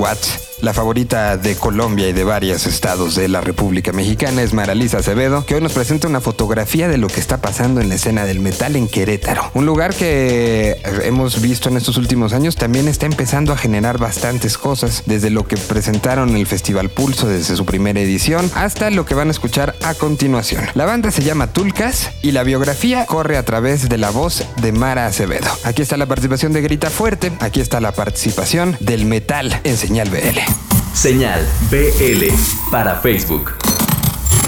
a 0.02 0.16
subirle 0.16 0.18
de 0.18 0.40
watts. 0.40 0.41
La 0.62 0.76
favorita 0.76 1.38
de 1.38 1.56
Colombia 1.56 2.08
y 2.08 2.14
de 2.14 2.24
varios 2.24 2.68
estados 2.68 3.16
de 3.16 3.28
la 3.28 3.42
República 3.42 3.94
Mexicana 3.94 4.44
es 4.44 4.54
Maralisa 4.54 5.00
Acevedo, 5.00 5.44
que 5.44 5.56
hoy 5.56 5.62
nos 5.62 5.74
presenta 5.74 6.08
una 6.08 6.22
fotografía 6.22 6.88
de 6.88 7.00
lo 7.00 7.08
que 7.08 7.20
está 7.20 7.38
pasando 7.38 7.82
en 7.82 7.90
la 7.90 7.96
escena 7.96 8.26
del 8.26 8.42
metal 8.42 8.76
en 8.76 8.88
Querétaro. 8.88 9.50
Un 9.56 9.66
lugar 9.66 9.96
que 9.96 10.80
hemos 11.04 11.42
visto 11.42 11.70
en 11.70 11.78
estos 11.78 11.98
últimos 11.98 12.34
años 12.34 12.58
también 12.58 12.88
está 12.88 13.08
empezando 13.08 13.54
a 13.54 13.58
generar 13.58 13.98
bastantes 13.98 14.60
cosas, 14.60 15.02
desde 15.08 15.32
lo 15.32 15.48
que 15.48 15.58
presentaron 15.58 16.30
en 16.30 16.36
el 16.36 16.46
Festival 16.46 16.90
Pulso 16.90 17.28
desde 17.28 17.56
su 17.56 17.66
primera 17.66 18.00
edición 18.00 18.52
hasta 18.54 18.92
lo 18.92 19.04
que 19.04 19.16
van 19.16 19.30
a 19.30 19.32
escuchar 19.32 19.76
a 19.82 19.96
continuación. 19.96 20.64
La 20.76 20.86
banda 20.86 21.10
se 21.10 21.24
llama 21.24 21.48
Tulcas 21.48 22.12
y 22.22 22.34
la 22.34 22.44
biografía 22.44 23.08
corre 23.08 23.38
a 23.38 23.46
través 23.46 23.90
de 23.90 23.98
la 23.98 24.12
voz 24.12 24.46
de 24.62 24.72
Mara 24.72 25.08
Acevedo. 25.08 25.50
Aquí 25.64 25.82
está 25.82 25.98
la 25.98 26.06
participación 26.06 26.54
de 26.54 26.62
Grita 26.62 26.92
Fuerte, 26.92 27.32
aquí 27.40 27.62
está 27.62 27.82
la 27.82 27.94
participación 27.94 28.78
del 28.80 29.06
metal 29.08 29.60
en 29.64 29.76
Señal 29.76 30.12
BL. 30.12 30.51
Señal 30.94 31.48
BL 31.70 32.28
para 32.70 32.96
Facebook. 32.98 33.61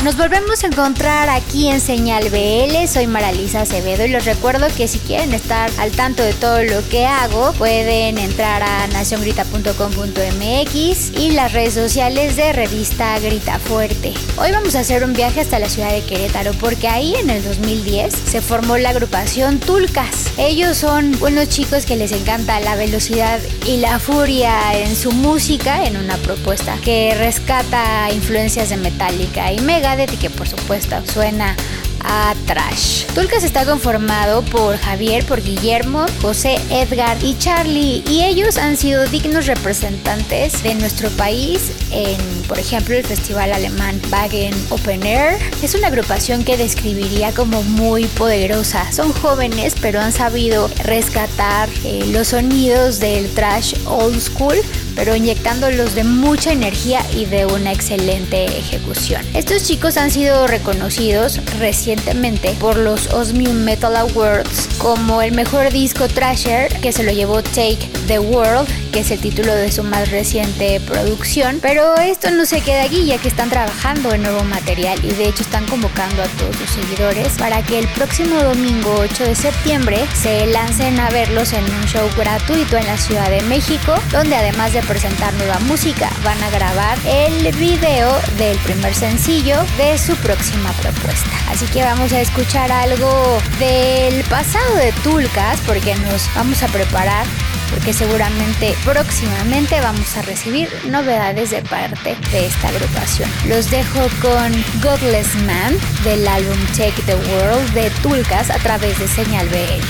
Nos 0.04 0.18
volvemos 0.18 0.64
a 0.66 0.68
encontrar 0.68 1.30
aquí 1.30 1.70
en 1.70 1.80
Señal 1.80 2.30
BL. 2.30 2.90
Soy 2.90 3.08
Maralisa 3.08 3.62
Acevedo 3.62 4.06
y 4.06 4.10
les 4.10 4.26
recuerdo 4.26 4.68
que 4.76 4.90
si 4.90 5.00
quieren 5.00 5.34
estar 5.34 5.72
al 5.78 5.92
tanto 5.92 6.24
de 6.24 6.34
todo 6.34 6.62
lo 6.62 6.86
que 6.90 7.06
hago, 7.06 7.54
pueden 7.54 8.18
entrar 8.18 8.62
a 8.64 8.86
naciongrita.com.mx 8.88 11.18
y 11.18 11.32
las 11.32 11.54
redes 11.54 11.76
sociales 11.76 12.36
de 12.36 12.52
revista 12.52 13.18
Grita 13.20 13.60
Fuerte. 13.60 14.14
Hoy 14.36 14.52
vamos 14.52 14.76
a 14.76 14.82
hacer 14.82 15.06
un 15.06 15.14
viaje 15.14 15.40
hasta 15.40 15.58
la 15.58 15.70
ciudad 15.70 15.94
de 15.94 16.02
Querétaro 16.02 16.52
porque 16.60 16.90
ahí 16.90 17.16
en 17.16 17.30
el 17.30 17.42
2010 17.42 18.14
se 18.14 18.42
formó 18.42 18.78
la 18.78 18.90
agrupación 18.90 19.58
Tulcas. 19.58 20.34
Ellos 20.38 20.76
son 20.76 21.16
unos 21.24 21.48
chicos 21.48 21.86
que 21.86 21.96
les 21.96 22.12
encanta 22.12 22.60
la 22.60 22.76
velocidad 22.76 23.40
y 23.66 23.78
la 23.78 24.00
furia 24.00 24.78
en 24.78 24.98
su 24.98 25.14
música 25.14 25.86
en 25.86 25.96
una 25.96 26.18
propuesta 26.18 26.76
que 26.84 27.16
rescata 27.18 28.12
influencias 28.12 28.68
de 28.68 28.76
Metallica 28.76 29.54
y 29.54 29.62
Mega 29.62 29.93
de 29.96 30.18
que 30.18 30.30
por 30.30 30.48
supuesto 30.48 30.96
suena 31.06 31.56
a 32.04 32.34
Trash. 32.48 33.06
Tulcas 33.14 33.44
está 33.44 33.66
conformado 33.66 34.42
por 34.44 34.78
Javier, 34.78 35.26
por 35.26 35.42
Guillermo, 35.42 36.06
José, 36.22 36.60
Edgar 36.70 37.18
y 37.22 37.38
Charlie 37.38 38.04
y 38.08 38.24
ellos 38.24 38.58
han 38.58 38.76
sido 38.76 39.06
dignos 39.08 39.46
representantes 39.46 40.64
de 40.64 40.76
nuestro 40.76 41.10
país 41.12 41.72
en, 41.94 42.18
por 42.48 42.60
ejemplo, 42.60 42.96
el 42.96 43.06
festival 43.06 43.54
alemán 43.54 44.02
Wagen 44.12 44.54
Open 44.70 45.06
Air. 45.06 45.38
Es 45.62 45.76
una 45.76 45.88
agrupación 45.88 46.44
que 46.44 46.58
describiría 46.58 47.32
como 47.32 47.64
muy 47.64 48.06
poderosa. 48.06 48.92
Son 48.92 49.14
jóvenes 49.14 49.76
pero 49.82 50.00
han 50.00 50.12
sabido 50.12 50.70
rescatar 50.84 51.70
eh, 51.84 52.06
los 52.08 52.30
sonidos 52.30 53.00
del 53.00 53.30
trash 53.34 53.74
old 53.86 54.20
school 54.20 54.56
pero 54.96 55.16
inyectándolos 55.16 55.96
de 55.96 56.04
mucha 56.04 56.52
energía 56.52 57.02
y 57.16 57.26
de 57.26 57.46
una 57.46 57.72
excelente 57.72 58.46
ejecución. 58.46 59.26
Estos 59.34 59.64
chicos 59.64 59.98
han 59.98 60.12
sido 60.12 60.48
reconocidos 60.48 61.40
recientemente 61.60 62.56
por 62.60 62.78
los 62.78 63.08
Osmium 63.14 63.64
Metal 63.64 63.96
Awards 63.96 64.70
como 64.78 65.22
el 65.22 65.34
mejor 65.34 65.72
disco 65.72 66.08
trasher 66.08 66.72
que 66.82 66.92
se 66.92 67.04
lo 67.04 67.12
llevó 67.12 67.42
Take 67.42 67.90
the 68.08 68.20
World, 68.20 68.68
que 68.94 69.00
es 69.00 69.10
el 69.10 69.20
título 69.20 69.56
de 69.56 69.72
su 69.72 69.84
más 69.84 70.12
reciente 70.12 70.80
producción. 70.80 71.58
Pero 71.62 71.96
esto 71.96 72.30
no 72.30 72.46
se 72.46 72.62
queda 72.62 72.84
aquí 72.84 73.06
ya 73.06 73.18
que 73.18 73.28
están 73.28 73.50
trabajando 73.50 74.14
en 74.14 74.22
nuevo 74.22 74.44
material 74.44 75.04
y 75.04 75.12
de 75.14 75.30
hecho 75.30 75.42
están 75.42 75.66
convocando 75.66 76.22
a 76.22 76.28
todos 76.28 76.56
sus 76.56 76.70
seguidores 76.70 77.30
para 77.40 77.64
que 77.64 77.80
el 77.80 77.88
próximo 77.90 78.38
domingo 78.38 78.94
8 79.00 79.24
de 79.24 79.36
septiembre 79.36 79.98
se 80.14 80.46
lancen 80.46 81.00
a 81.00 81.10
verlos 81.10 81.54
en 81.54 81.64
un 81.64 81.86
show 81.88 82.08
gratuito 82.16 82.78
en 82.78 82.86
la 82.86 82.98
Ciudad 82.98 83.32
de 83.32 83.42
México, 83.42 83.96
donde 84.12 84.36
además 84.36 84.74
de 84.74 84.84
presentar 84.84 85.34
nueva 85.34 85.60
música, 85.62 86.12
van 86.24 86.42
a 86.44 86.52
grabar 86.52 86.96
el 87.08 87.52
video 87.54 88.16
del 88.38 88.58
primer 88.60 88.94
sencillo 88.94 89.58
de 89.78 89.98
su 89.98 90.16
próxima 90.18 90.72
propuesta. 90.74 91.32
Así 91.50 91.66
que 91.66 91.82
vamos 91.82 92.14
a 92.14 92.22
escuchar 92.22 92.72
algo 92.72 93.40
del 93.58 94.24
pasado 94.26 94.76
de 94.76 94.92
Tulcas 95.04 95.60
porque 95.66 95.96
nos 95.96 96.30
vamos 96.36 96.62
a 96.62 96.68
preparar 96.68 97.26
porque 97.74 97.94
seguramente 97.94 98.76
próximamente 98.86 99.80
vamos 99.82 100.16
a 100.18 100.22
recibir 100.22 100.70
novedades 100.86 101.50
de 101.50 101.62
parte 101.64 102.16
de 102.32 102.46
esta 102.46 102.70
agrupación. 102.70 103.30
Los 103.48 103.70
dejo 103.72 104.08
con 104.22 104.52
Godless 104.82 105.36
Man 105.46 105.78
del 106.04 106.28
álbum 106.28 106.58
Take 106.78 107.02
the 107.06 107.16
World 107.16 107.74
de 107.74 107.90
Tulcas 108.02 108.50
a 108.50 108.60
través 108.60 109.00
de 109.00 109.08
Señal 109.08 109.48
BL. 109.50 109.82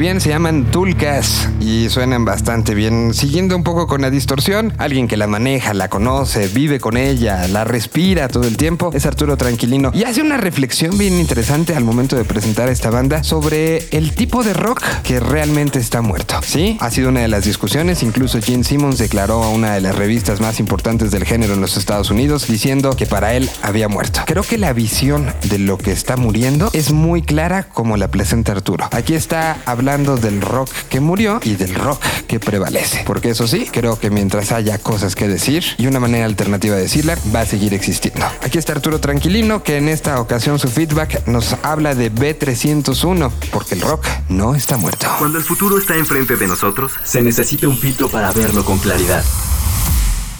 Bien, 0.00 0.18
se 0.18 0.30
llaman 0.30 0.64
Tulcas. 0.64 1.49
y 1.49 1.49
suenan 1.90 2.24
bastante 2.24 2.74
bien. 2.74 3.12
Siguiendo 3.12 3.56
un 3.56 3.64
poco 3.64 3.86
con 3.86 4.00
la 4.00 4.10
distorsión, 4.10 4.72
alguien 4.78 5.08
que 5.08 5.16
la 5.16 5.26
maneja, 5.26 5.74
la 5.74 5.88
conoce, 5.88 6.48
vive 6.48 6.78
con 6.78 6.96
ella, 6.96 7.48
la 7.48 7.64
respira 7.64 8.28
todo 8.28 8.44
el 8.44 8.56
tiempo, 8.56 8.90
es 8.94 9.06
Arturo 9.06 9.36
Tranquilino. 9.36 9.90
Y 9.92 10.04
hace 10.04 10.22
una 10.22 10.36
reflexión 10.36 10.96
bien 10.96 11.18
interesante 11.18 11.74
al 11.74 11.84
momento 11.84 12.16
de 12.16 12.24
presentar 12.24 12.68
a 12.68 12.72
esta 12.72 12.90
banda 12.90 13.24
sobre 13.24 13.88
el 13.90 14.14
tipo 14.14 14.44
de 14.44 14.54
rock 14.54 14.82
que 15.02 15.20
realmente 15.20 15.78
está 15.78 16.00
muerto. 16.00 16.40
¿Sí? 16.42 16.78
Ha 16.80 16.90
sido 16.90 17.08
una 17.08 17.20
de 17.20 17.28
las 17.28 17.44
discusiones, 17.44 18.02
incluso 18.02 18.40
Gene 18.40 18.64
Simmons 18.64 18.98
declaró 18.98 19.42
a 19.42 19.50
una 19.50 19.74
de 19.74 19.80
las 19.80 19.96
revistas 19.96 20.40
más 20.40 20.60
importantes 20.60 21.10
del 21.10 21.24
género 21.24 21.54
en 21.54 21.60
los 21.60 21.76
Estados 21.76 22.10
Unidos 22.10 22.46
diciendo 22.46 22.94
que 22.96 23.06
para 23.06 23.34
él 23.34 23.50
había 23.62 23.88
muerto. 23.88 24.20
Creo 24.26 24.42
que 24.42 24.58
la 24.58 24.72
visión 24.72 25.32
de 25.48 25.58
lo 25.58 25.76
que 25.76 25.92
está 25.92 26.16
muriendo 26.16 26.70
es 26.72 26.92
muy 26.92 27.22
clara 27.22 27.64
como 27.64 27.96
la 27.96 28.08
presenta 28.08 28.52
Arturo. 28.52 28.88
Aquí 28.92 29.14
está 29.14 29.58
hablando 29.66 30.16
del 30.16 30.40
rock 30.40 30.70
que 30.88 31.00
murió 31.00 31.40
y 31.42 31.56
del 31.56 31.74
rock 31.80 32.02
que 32.26 32.38
prevalece. 32.38 33.02
Porque 33.06 33.30
eso 33.30 33.46
sí, 33.46 33.68
creo 33.70 33.98
que 33.98 34.10
mientras 34.10 34.52
haya 34.52 34.78
cosas 34.78 35.16
que 35.16 35.28
decir 35.28 35.64
y 35.78 35.86
una 35.86 36.00
manera 36.00 36.26
alternativa 36.26 36.76
de 36.76 36.82
decirla, 36.82 37.18
va 37.34 37.40
a 37.40 37.46
seguir 37.46 37.74
existiendo. 37.74 38.24
Aquí 38.42 38.58
está 38.58 38.72
Arturo 38.72 39.00
Tranquilino, 39.00 39.62
que 39.62 39.76
en 39.76 39.88
esta 39.88 40.20
ocasión 40.20 40.58
su 40.58 40.68
feedback 40.68 41.26
nos 41.26 41.56
habla 41.62 41.94
de 41.94 42.12
B301, 42.12 43.30
porque 43.50 43.74
el 43.74 43.80
rock 43.80 44.06
no 44.28 44.54
está 44.54 44.76
muerto. 44.76 45.06
Cuando 45.18 45.38
el 45.38 45.44
futuro 45.44 45.78
está 45.78 45.96
enfrente 45.96 46.36
de 46.36 46.46
nosotros, 46.46 46.92
se 47.04 47.22
necesita 47.22 47.68
un 47.68 47.76
filtro 47.76 48.08
para 48.08 48.32
verlo 48.32 48.64
con 48.64 48.78
claridad. 48.78 49.24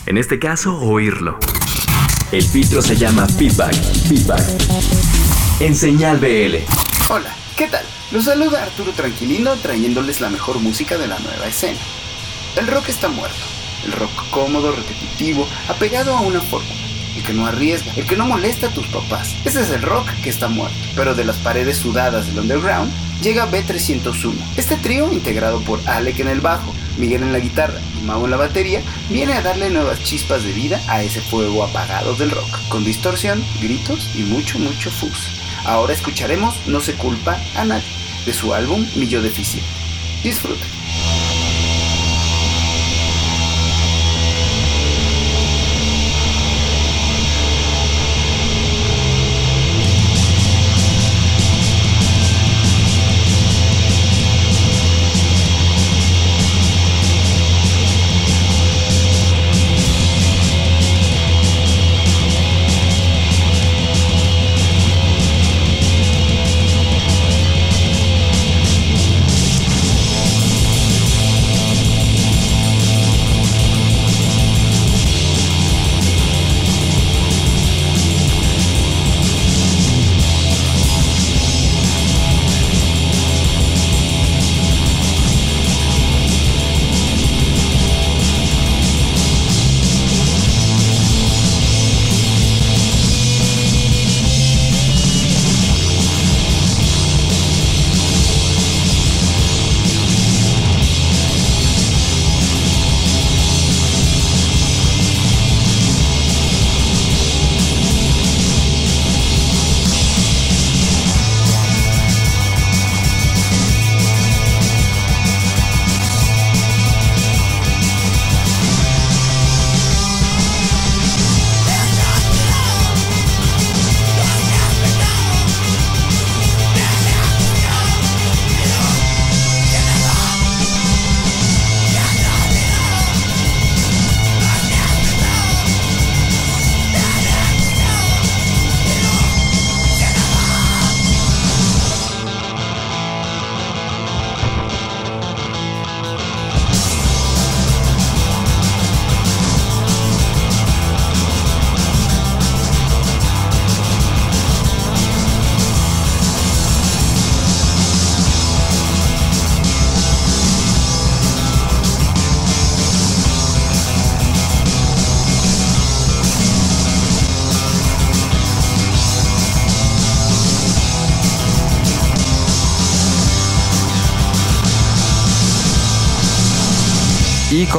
En 0.06 0.18
este 0.18 0.38
caso, 0.38 0.76
oírlo. 0.78 1.38
El 2.32 2.42
filtro 2.42 2.80
se 2.80 2.96
llama 2.96 3.26
feedback. 3.26 3.74
Feedback. 4.08 4.44
En 5.60 5.74
señal 5.74 6.18
BL. 6.18 6.56
Hola, 7.08 7.34
¿qué 7.60 7.66
tal? 7.66 7.84
Los 8.10 8.24
saluda 8.24 8.62
Arturo 8.62 8.92
Tranquilino 8.92 9.54
trayéndoles 9.56 10.22
la 10.22 10.30
mejor 10.30 10.60
música 10.60 10.96
de 10.96 11.06
la 11.06 11.18
nueva 11.18 11.46
escena. 11.46 11.78
El 12.56 12.66
rock 12.66 12.88
está 12.88 13.08
muerto. 13.08 13.36
El 13.84 13.92
rock 13.92 14.30
cómodo, 14.30 14.72
repetitivo, 14.72 15.46
apegado 15.68 16.16
a 16.16 16.22
una 16.22 16.40
fórmula. 16.40 16.72
El 17.14 17.22
que 17.22 17.34
no 17.34 17.46
arriesga, 17.46 17.92
el 17.96 18.06
que 18.06 18.16
no 18.16 18.24
molesta 18.24 18.68
a 18.68 18.70
tus 18.70 18.86
papás. 18.86 19.36
Ese 19.44 19.60
es 19.60 19.68
el 19.72 19.82
rock 19.82 20.08
que 20.22 20.30
está 20.30 20.48
muerto. 20.48 20.74
Pero 20.96 21.14
de 21.14 21.26
las 21.26 21.36
paredes 21.36 21.76
sudadas 21.76 22.28
del 22.28 22.38
underground 22.38 22.90
llega 23.20 23.50
B301. 23.50 24.32
Este 24.56 24.76
trío, 24.76 25.12
integrado 25.12 25.60
por 25.60 25.86
Alec 25.86 26.18
en 26.20 26.28
el 26.28 26.40
bajo, 26.40 26.74
Miguel 26.96 27.24
en 27.24 27.34
la 27.34 27.40
guitarra 27.40 27.78
y 28.00 28.06
Mau 28.06 28.24
en 28.24 28.30
la 28.30 28.38
batería, 28.38 28.80
viene 29.10 29.34
a 29.34 29.42
darle 29.42 29.68
nuevas 29.68 30.02
chispas 30.02 30.42
de 30.44 30.52
vida 30.52 30.80
a 30.88 31.02
ese 31.02 31.20
fuego 31.20 31.62
apagado 31.62 32.14
del 32.14 32.30
rock, 32.30 32.68
con 32.70 32.86
distorsión, 32.86 33.44
gritos 33.60 34.08
y 34.14 34.22
mucho, 34.22 34.58
mucho 34.58 34.90
fuzz. 34.90 35.49
Ahora 35.64 35.92
escucharemos 35.92 36.66
No 36.66 36.80
se 36.80 36.94
culpa 36.94 37.38
a 37.54 37.64
nadie, 37.64 37.88
de 38.26 38.32
su 38.32 38.54
álbum 38.54 38.86
Millo 38.96 39.22
Deficiente. 39.22 39.68
Disfruten. 40.22 40.79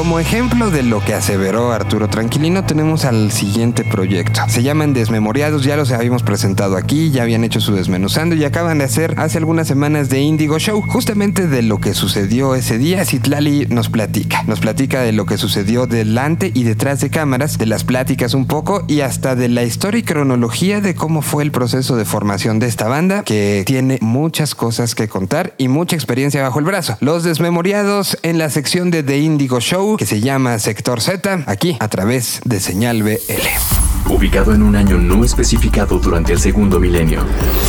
Como 0.01 0.17
ejemplo 0.17 0.71
de 0.71 0.81
lo 0.81 0.99
que 1.05 1.13
aseveró 1.13 1.71
Arturo 1.71 2.09
Tranquilino, 2.09 2.65
tenemos 2.65 3.05
al 3.05 3.31
siguiente 3.31 3.83
proyecto. 3.83 4.41
Se 4.47 4.63
llaman 4.63 4.93
Desmemoriados, 4.93 5.63
ya 5.63 5.77
los 5.77 5.91
habíamos 5.91 6.23
presentado 6.23 6.75
aquí, 6.75 7.11
ya 7.11 7.21
habían 7.21 7.43
hecho 7.43 7.61
su 7.61 7.75
desmenuzando 7.75 8.33
y 8.35 8.43
acaban 8.43 8.79
de 8.79 8.85
hacer 8.85 9.13
hace 9.17 9.37
algunas 9.37 9.67
semanas 9.67 10.09
de 10.09 10.19
Indigo 10.19 10.57
Show. 10.57 10.81
Justamente 10.81 11.47
de 11.47 11.61
lo 11.61 11.77
que 11.77 11.93
sucedió 11.93 12.55
ese 12.55 12.79
día, 12.79 13.05
Citlali 13.05 13.67
nos 13.67 13.89
platica. 13.89 14.41
Nos 14.47 14.59
platica 14.59 15.01
de 15.01 15.11
lo 15.11 15.27
que 15.27 15.37
sucedió 15.37 15.85
delante 15.85 16.49
y 16.51 16.63
detrás 16.63 16.99
de 17.01 17.11
cámaras, 17.11 17.59
de 17.59 17.67
las 17.67 17.83
pláticas 17.83 18.33
un 18.33 18.47
poco 18.47 18.83
y 18.87 19.01
hasta 19.01 19.35
de 19.35 19.49
la 19.49 19.61
historia 19.61 19.99
y 19.99 20.03
cronología 20.03 20.81
de 20.81 20.95
cómo 20.95 21.21
fue 21.21 21.43
el 21.43 21.51
proceso 21.51 21.95
de 21.95 22.05
formación 22.05 22.57
de 22.57 22.65
esta 22.65 22.87
banda, 22.87 23.21
que 23.21 23.61
tiene 23.67 23.99
muchas 24.01 24.55
cosas 24.55 24.95
que 24.95 25.07
contar 25.07 25.53
y 25.59 25.67
mucha 25.67 25.95
experiencia 25.95 26.41
bajo 26.41 26.57
el 26.57 26.65
brazo. 26.65 26.97
Los 27.01 27.23
Desmemoriados 27.23 28.17
en 28.23 28.39
la 28.39 28.49
sección 28.49 28.89
de 28.89 29.03
The 29.03 29.19
Indigo 29.19 29.59
Show 29.59 29.90
que 29.97 30.05
se 30.05 30.21
llama 30.21 30.59
Sector 30.59 31.01
Z, 31.01 31.43
aquí 31.47 31.77
a 31.79 31.87
través 31.87 32.41
de 32.45 32.59
Señal 32.59 33.03
BL. 33.03 34.09
Ubicado 34.09 34.53
en 34.53 34.63
un 34.63 34.75
año 34.75 34.97
no 34.97 35.23
especificado 35.23 35.99
durante 35.99 36.33
el 36.33 36.39
segundo 36.39 36.79
milenio, 36.79 37.21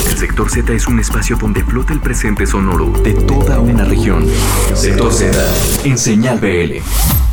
el 0.09 0.19
sector 0.19 0.51
Z 0.51 0.73
es 0.73 0.87
un 0.87 0.99
espacio 0.99 1.37
donde 1.37 1.63
flota 1.63 1.93
el 1.93 2.01
presente 2.01 2.47
sonoro 2.47 2.87
de 3.03 3.13
toda 3.13 3.61
una 3.61 3.85
región. 3.85 4.27
Sector 4.75 5.13
Z, 5.13 5.39
en 5.85 5.99
Señal 5.99 6.39
BL. 6.39 6.83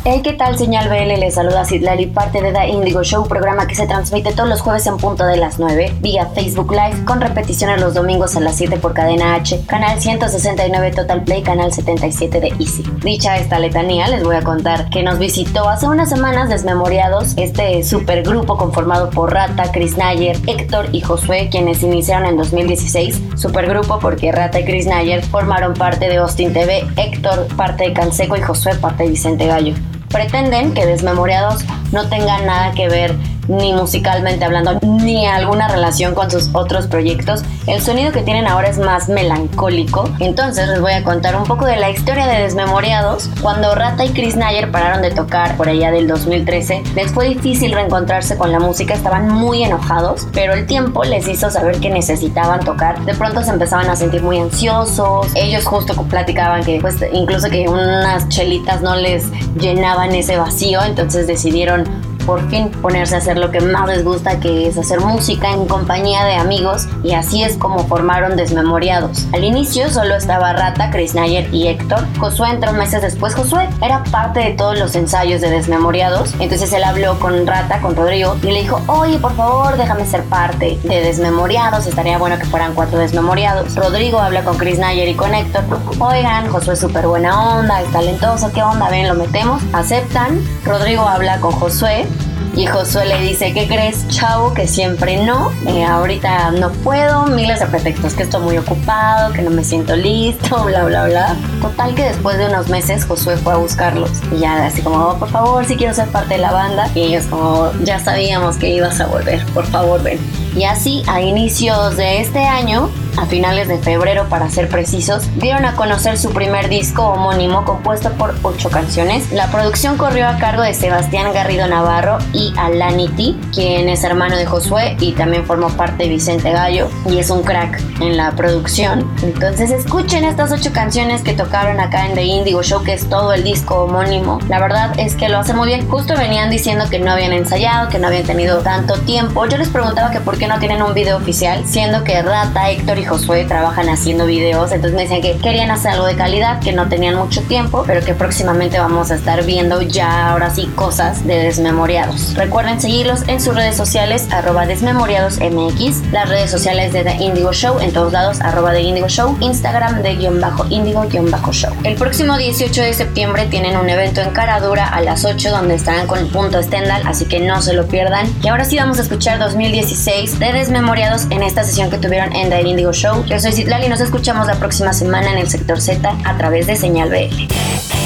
Hey, 0.02 0.22
¿qué 0.24 0.32
tal? 0.32 0.56
Señal 0.56 0.88
BL 0.88 1.20
les 1.20 1.34
saluda 1.34 1.66
Sidlali, 1.66 2.06
parte 2.06 2.40
de 2.40 2.52
The 2.52 2.68
Indigo 2.68 3.02
Show, 3.02 3.28
programa 3.28 3.66
que 3.66 3.74
se 3.74 3.86
transmite 3.86 4.32
todos 4.32 4.48
los 4.48 4.62
jueves 4.62 4.86
en 4.86 4.96
punto 4.96 5.26
de 5.26 5.36
las 5.36 5.58
9 5.58 5.92
vía 6.00 6.26
Facebook 6.34 6.72
Live, 6.72 7.04
con 7.04 7.20
repeticiones 7.20 7.82
los 7.82 7.92
domingos 7.92 8.34
a 8.34 8.40
las 8.40 8.56
7 8.56 8.78
por 8.78 8.94
cadena 8.94 9.34
H, 9.34 9.60
canal 9.66 10.00
169 10.00 10.92
Total 10.92 11.22
Play, 11.22 11.42
canal 11.42 11.70
77 11.70 12.40
de 12.40 12.48
Easy. 12.58 12.82
Dicha 13.04 13.36
esta 13.36 13.58
letanía, 13.58 14.08
les 14.08 14.24
voy 14.24 14.36
a 14.36 14.42
contar 14.42 14.79
que 14.90 15.02
nos 15.02 15.18
visitó 15.18 15.68
hace 15.68 15.86
unas 15.86 16.08
semanas 16.08 16.48
Desmemoriados, 16.48 17.34
este 17.36 17.82
supergrupo 17.82 18.56
conformado 18.56 19.10
por 19.10 19.32
Rata, 19.32 19.70
Chris 19.72 19.96
Nayer, 19.96 20.38
Héctor 20.46 20.88
y 20.92 21.00
Josué, 21.00 21.48
quienes 21.50 21.82
iniciaron 21.82 22.28
en 22.28 22.36
2016. 22.36 23.20
Supergrupo 23.36 23.98
porque 23.98 24.32
Rata 24.32 24.60
y 24.60 24.64
Chris 24.64 24.86
Nayer 24.86 25.22
formaron 25.24 25.74
parte 25.74 26.08
de 26.08 26.16
Austin 26.16 26.52
TV, 26.52 26.84
Héctor 26.96 27.46
parte 27.56 27.84
de 27.84 27.92
Canseco 27.92 28.36
y 28.36 28.40
Josué 28.40 28.74
parte 28.76 29.04
de 29.04 29.10
Vicente 29.10 29.46
Gallo 29.46 29.74
pretenden 30.10 30.74
que 30.74 30.86
Desmemoriados 30.86 31.64
no 31.92 32.08
tengan 32.08 32.44
nada 32.44 32.72
que 32.72 32.88
ver 32.88 33.14
ni 33.50 33.72
musicalmente 33.72 34.44
hablando, 34.44 34.78
ni 34.82 35.26
alguna 35.26 35.68
relación 35.68 36.14
con 36.14 36.30
sus 36.30 36.50
otros 36.52 36.86
proyectos. 36.86 37.42
El 37.66 37.82
sonido 37.82 38.12
que 38.12 38.22
tienen 38.22 38.46
ahora 38.46 38.68
es 38.68 38.78
más 38.78 39.08
melancólico. 39.08 40.08
Entonces 40.20 40.68
les 40.68 40.80
voy 40.80 40.92
a 40.92 41.02
contar 41.02 41.36
un 41.36 41.44
poco 41.44 41.66
de 41.66 41.76
la 41.76 41.90
historia 41.90 42.26
de 42.26 42.42
Desmemoriados. 42.42 43.28
Cuando 43.42 43.74
Rata 43.74 44.04
y 44.04 44.10
Chris 44.10 44.36
Nayer 44.36 44.70
pararon 44.70 45.02
de 45.02 45.10
tocar 45.10 45.56
por 45.56 45.68
allá 45.68 45.90
del 45.90 46.06
2013, 46.06 46.82
les 46.94 47.12
fue 47.12 47.28
difícil 47.28 47.72
reencontrarse 47.72 48.36
con 48.38 48.52
la 48.52 48.60
música, 48.60 48.94
estaban 48.94 49.28
muy 49.28 49.64
enojados, 49.64 50.28
pero 50.32 50.54
el 50.54 50.66
tiempo 50.66 51.04
les 51.04 51.26
hizo 51.28 51.50
saber 51.50 51.80
que 51.80 51.90
necesitaban 51.90 52.60
tocar. 52.60 53.04
De 53.04 53.14
pronto 53.14 53.42
se 53.42 53.50
empezaban 53.50 53.88
a 53.90 53.96
sentir 53.96 54.22
muy 54.22 54.38
ansiosos. 54.38 55.26
Ellos 55.34 55.64
justo 55.64 55.94
platicaban 56.04 56.64
que 56.64 56.80
pues 56.80 56.96
incluso 57.12 57.48
que 57.50 57.68
unas 57.68 58.28
chelitas 58.28 58.82
no 58.82 58.96
les 58.96 59.30
llenaban 59.58 60.14
ese 60.14 60.36
vacío, 60.36 60.82
entonces 60.82 61.26
decidieron 61.26 62.09
por 62.20 62.48
fin 62.48 62.70
ponerse 62.70 63.14
a 63.14 63.18
hacer 63.18 63.38
lo 63.38 63.50
que 63.50 63.60
más 63.60 63.88
les 63.88 64.04
gusta, 64.04 64.40
que 64.40 64.68
es 64.68 64.78
hacer 64.78 65.00
música 65.00 65.50
en 65.50 65.66
compañía 65.66 66.24
de 66.24 66.36
amigos, 66.36 66.86
y 67.02 67.12
así 67.12 67.42
es 67.42 67.56
como 67.56 67.86
formaron 67.86 68.36
Desmemoriados. 68.36 69.26
Al 69.32 69.44
inicio 69.44 69.90
solo 69.90 70.14
estaba 70.14 70.52
Rata, 70.52 70.90
Chris 70.90 71.14
Nayer 71.14 71.52
y 71.52 71.68
Héctor. 71.68 72.06
Josué 72.18 72.50
entró 72.50 72.72
meses 72.72 73.02
después. 73.02 73.34
Josué 73.34 73.68
era 73.82 74.04
parte 74.04 74.40
de 74.40 74.50
todos 74.52 74.78
los 74.78 74.94
ensayos 74.94 75.40
de 75.40 75.50
Desmemoriados, 75.50 76.34
entonces 76.38 76.72
él 76.72 76.84
habló 76.84 77.18
con 77.18 77.46
Rata, 77.46 77.80
con 77.80 77.96
Rodrigo, 77.96 78.36
y 78.42 78.46
le 78.46 78.60
dijo, 78.62 78.80
oye, 78.86 79.18
por 79.18 79.34
favor, 79.34 79.76
déjame 79.76 80.06
ser 80.06 80.22
parte 80.24 80.78
de 80.82 81.00
Desmemoriados, 81.00 81.86
estaría 81.86 82.18
bueno 82.18 82.38
que 82.38 82.44
fueran 82.44 82.74
cuatro 82.74 82.98
Desmemoriados. 82.98 83.74
Rodrigo 83.74 84.18
habla 84.20 84.42
con 84.42 84.56
Chris 84.58 84.78
Nayer 84.78 85.08
y 85.08 85.14
con 85.14 85.34
Héctor, 85.34 85.64
oigan, 85.98 86.48
Josué 86.48 86.74
es 86.74 86.80
súper 86.80 87.06
buena 87.06 87.56
onda, 87.56 87.80
es 87.80 87.90
talentoso, 87.92 88.50
¿qué 88.52 88.62
onda? 88.62 88.88
Ven, 88.88 89.08
lo 89.08 89.14
metemos. 89.14 89.62
Aceptan. 89.72 90.40
Rodrigo 90.64 91.02
habla 91.02 91.40
con 91.40 91.52
Josué 91.52 92.06
y 92.54 92.66
Josué 92.66 93.06
le 93.06 93.20
dice, 93.20 93.52
¿qué 93.52 93.66
crees, 93.66 94.06
chavo? 94.08 94.52
Que 94.52 94.66
siempre 94.66 95.24
no. 95.24 95.52
Eh, 95.66 95.84
ahorita 95.84 96.50
no 96.52 96.70
puedo, 96.72 97.26
miles 97.26 97.60
de 97.60 97.66
pretextos, 97.66 98.14
que 98.14 98.24
estoy 98.24 98.42
muy 98.42 98.58
ocupado, 98.58 99.32
que 99.32 99.42
no 99.42 99.50
me 99.50 99.62
siento 99.62 99.94
listo, 99.94 100.64
bla, 100.66 100.84
bla, 100.84 101.06
bla. 101.06 101.36
Total 101.62 101.94
que 101.94 102.04
después 102.04 102.38
de 102.38 102.46
unos 102.46 102.68
meses 102.68 103.04
Josué 103.04 103.36
fue 103.36 103.52
a 103.52 103.56
buscarlos. 103.56 104.10
Y 104.32 104.40
ya 104.40 104.66
así 104.66 104.82
como, 104.82 104.96
oh, 104.96 105.18
por 105.18 105.30
favor, 105.30 105.64
si 105.64 105.76
quiero 105.76 105.94
ser 105.94 106.08
parte 106.08 106.34
de 106.34 106.40
la 106.40 106.52
banda. 106.52 106.90
Y 106.94 107.02
ellos 107.02 107.24
como, 107.30 107.70
ya 107.84 107.98
sabíamos 108.00 108.56
que 108.56 108.68
ibas 108.68 109.00
a 109.00 109.06
volver, 109.06 109.44
por 109.54 109.66
favor, 109.66 110.02
ven. 110.02 110.18
Y 110.56 110.64
así, 110.64 111.04
a 111.06 111.20
inicios 111.20 111.96
de 111.96 112.20
este 112.20 112.40
año, 112.40 112.90
a 113.16 113.26
finales 113.26 113.68
de 113.68 113.78
febrero 113.78 114.28
para 114.28 114.50
ser 114.50 114.68
precisos, 114.68 115.28
dieron 115.36 115.64
a 115.64 115.76
conocer 115.76 116.18
su 116.18 116.30
primer 116.30 116.68
disco 116.68 117.06
homónimo 117.06 117.64
compuesto 117.64 118.10
por 118.12 118.34
ocho 118.42 118.70
canciones. 118.70 119.30
La 119.32 119.50
producción 119.50 119.96
corrió 119.96 120.28
a 120.28 120.38
cargo 120.38 120.62
de 120.62 120.74
Sebastián 120.74 121.32
Garrido 121.32 121.66
Navarro 121.66 122.18
y 122.32 122.52
Alanity, 122.56 123.38
quien 123.52 123.88
es 123.88 124.04
hermano 124.04 124.36
de 124.36 124.46
Josué 124.46 124.96
y 125.00 125.12
también 125.12 125.44
formó 125.44 125.68
parte 125.68 126.04
de 126.04 126.10
Vicente 126.10 126.52
Gallo 126.52 126.88
y 127.06 127.18
es 127.18 127.30
un 127.30 127.42
crack 127.42 127.80
en 128.00 128.16
la 128.16 128.32
producción. 128.32 129.10
Entonces 129.22 129.70
escuchen 129.70 130.24
estas 130.24 130.52
ocho 130.52 130.72
canciones 130.72 131.22
que 131.22 131.32
tocaron 131.32 131.80
acá 131.80 132.06
en 132.06 132.14
The 132.14 132.24
Indigo 132.24 132.62
Show, 132.62 132.82
que 132.82 132.94
es 132.94 133.08
todo 133.08 133.32
el 133.32 133.44
disco 133.44 133.84
homónimo. 133.84 134.38
La 134.48 134.58
verdad 134.58 134.92
es 134.98 135.14
que 135.14 135.28
lo 135.28 135.38
hacen 135.38 135.56
muy 135.56 135.68
bien. 135.68 135.88
Justo 135.88 136.16
venían 136.16 136.50
diciendo 136.50 136.86
que 136.90 136.98
no 136.98 137.10
habían 137.10 137.32
ensayado, 137.32 137.88
que 137.88 137.98
no 137.98 138.08
habían 138.08 138.24
tenido 138.24 138.58
tanto 138.60 138.94
tiempo. 139.00 139.46
Yo 139.46 139.58
les 139.58 139.68
preguntaba 139.68 140.10
que 140.10 140.20
por 140.20 140.38
qué 140.38 140.46
no 140.46 140.58
tienen 140.58 140.82
un 140.82 140.94
video 140.94 141.16
oficial, 141.16 141.64
siendo 141.66 142.04
que 142.04 142.22
Rata, 142.22 142.70
Héctor 142.70 142.98
y 143.00 143.04
Josué 143.04 143.44
trabajan 143.44 143.88
haciendo 143.88 144.26
videos, 144.26 144.72
entonces 144.72 144.94
me 144.94 145.02
decían 145.02 145.22
que 145.22 145.36
querían 145.38 145.70
hacer 145.70 145.92
algo 145.92 146.06
de 146.06 146.16
calidad, 146.16 146.60
que 146.60 146.72
no 146.72 146.88
tenían 146.88 147.16
mucho 147.16 147.42
tiempo, 147.42 147.84
pero 147.86 148.04
que 148.04 148.14
próximamente 148.14 148.78
vamos 148.78 149.10
a 149.10 149.14
estar 149.14 149.44
viendo 149.44 149.82
ya 149.82 150.30
ahora 150.30 150.50
sí 150.50 150.66
cosas 150.74 151.26
de 151.26 151.38
Desmemoriados. 151.38 152.34
Recuerden 152.34 152.80
seguirlos 152.80 153.26
en 153.26 153.40
sus 153.40 153.54
redes 153.54 153.76
sociales, 153.76 154.28
arroba 154.30 154.66
desmemoriadosmx, 154.66 156.12
las 156.12 156.28
redes 156.28 156.50
sociales 156.50 156.92
de 156.92 157.02
The 157.02 157.14
Indigo 157.14 157.52
Show, 157.52 157.80
en 157.80 157.92
todos 157.92 158.12
lados, 158.12 158.40
arroba 158.40 158.72
The 158.72 158.82
Indigo 158.82 159.08
Show, 159.08 159.36
Instagram 159.40 160.02
de 160.02 160.16
guion 160.16 160.40
bajo 160.40 160.66
indigo 160.68 161.06
guion 161.08 161.30
bajo 161.30 161.52
show. 161.52 161.72
El 161.84 161.94
próximo 161.96 162.36
18 162.36 162.82
de 162.82 162.94
septiembre 162.94 163.46
tienen 163.46 163.76
un 163.76 163.88
evento 163.88 164.20
en 164.20 164.30
Caradura 164.30 164.86
a 164.88 165.00
las 165.00 165.24
8 165.24 165.50
donde 165.50 165.74
estarán 165.74 166.06
con 166.06 166.28
Punto 166.28 166.62
Stendhal, 166.62 167.02
así 167.06 167.24
que 167.24 167.40
no 167.40 167.62
se 167.62 167.72
lo 167.72 167.86
pierdan. 167.86 168.26
Y 168.42 168.48
ahora 168.48 168.64
sí 168.64 168.76
vamos 168.76 168.98
a 168.98 169.02
escuchar 169.02 169.38
2016 169.38 170.38
de 170.38 170.52
Desmemoriados 170.52 171.26
en 171.30 171.42
esta 171.42 171.64
sesión 171.64 171.90
que 171.90 171.98
tuvieron 171.98 172.34
en 172.34 172.50
The 172.50 172.62
Indigo 172.62 172.89
Show. 172.92 173.24
Yo 173.26 173.38
soy 173.38 173.52
Citlali 173.52 173.86
y 173.86 173.88
nos 173.88 174.00
escuchamos 174.00 174.46
la 174.46 174.54
próxima 174.58 174.92
semana 174.92 175.32
en 175.32 175.38
el 175.38 175.48
sector 175.48 175.80
Z 175.80 176.16
a 176.24 176.38
través 176.38 176.66
de 176.66 176.76
Señal 176.76 177.10
BL. 177.10 177.48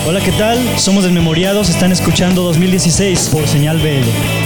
Hola, 0.07 0.21
¿qué 0.21 0.33
tal? 0.33 0.59
Somos 0.79 1.05
Desmemoriados, 1.05 1.69
están 1.71 1.93
escuchando 1.93 2.43
2016 2.43 3.31
por 3.33 3.47
Señal 3.47 3.79
BL. 3.79 4.44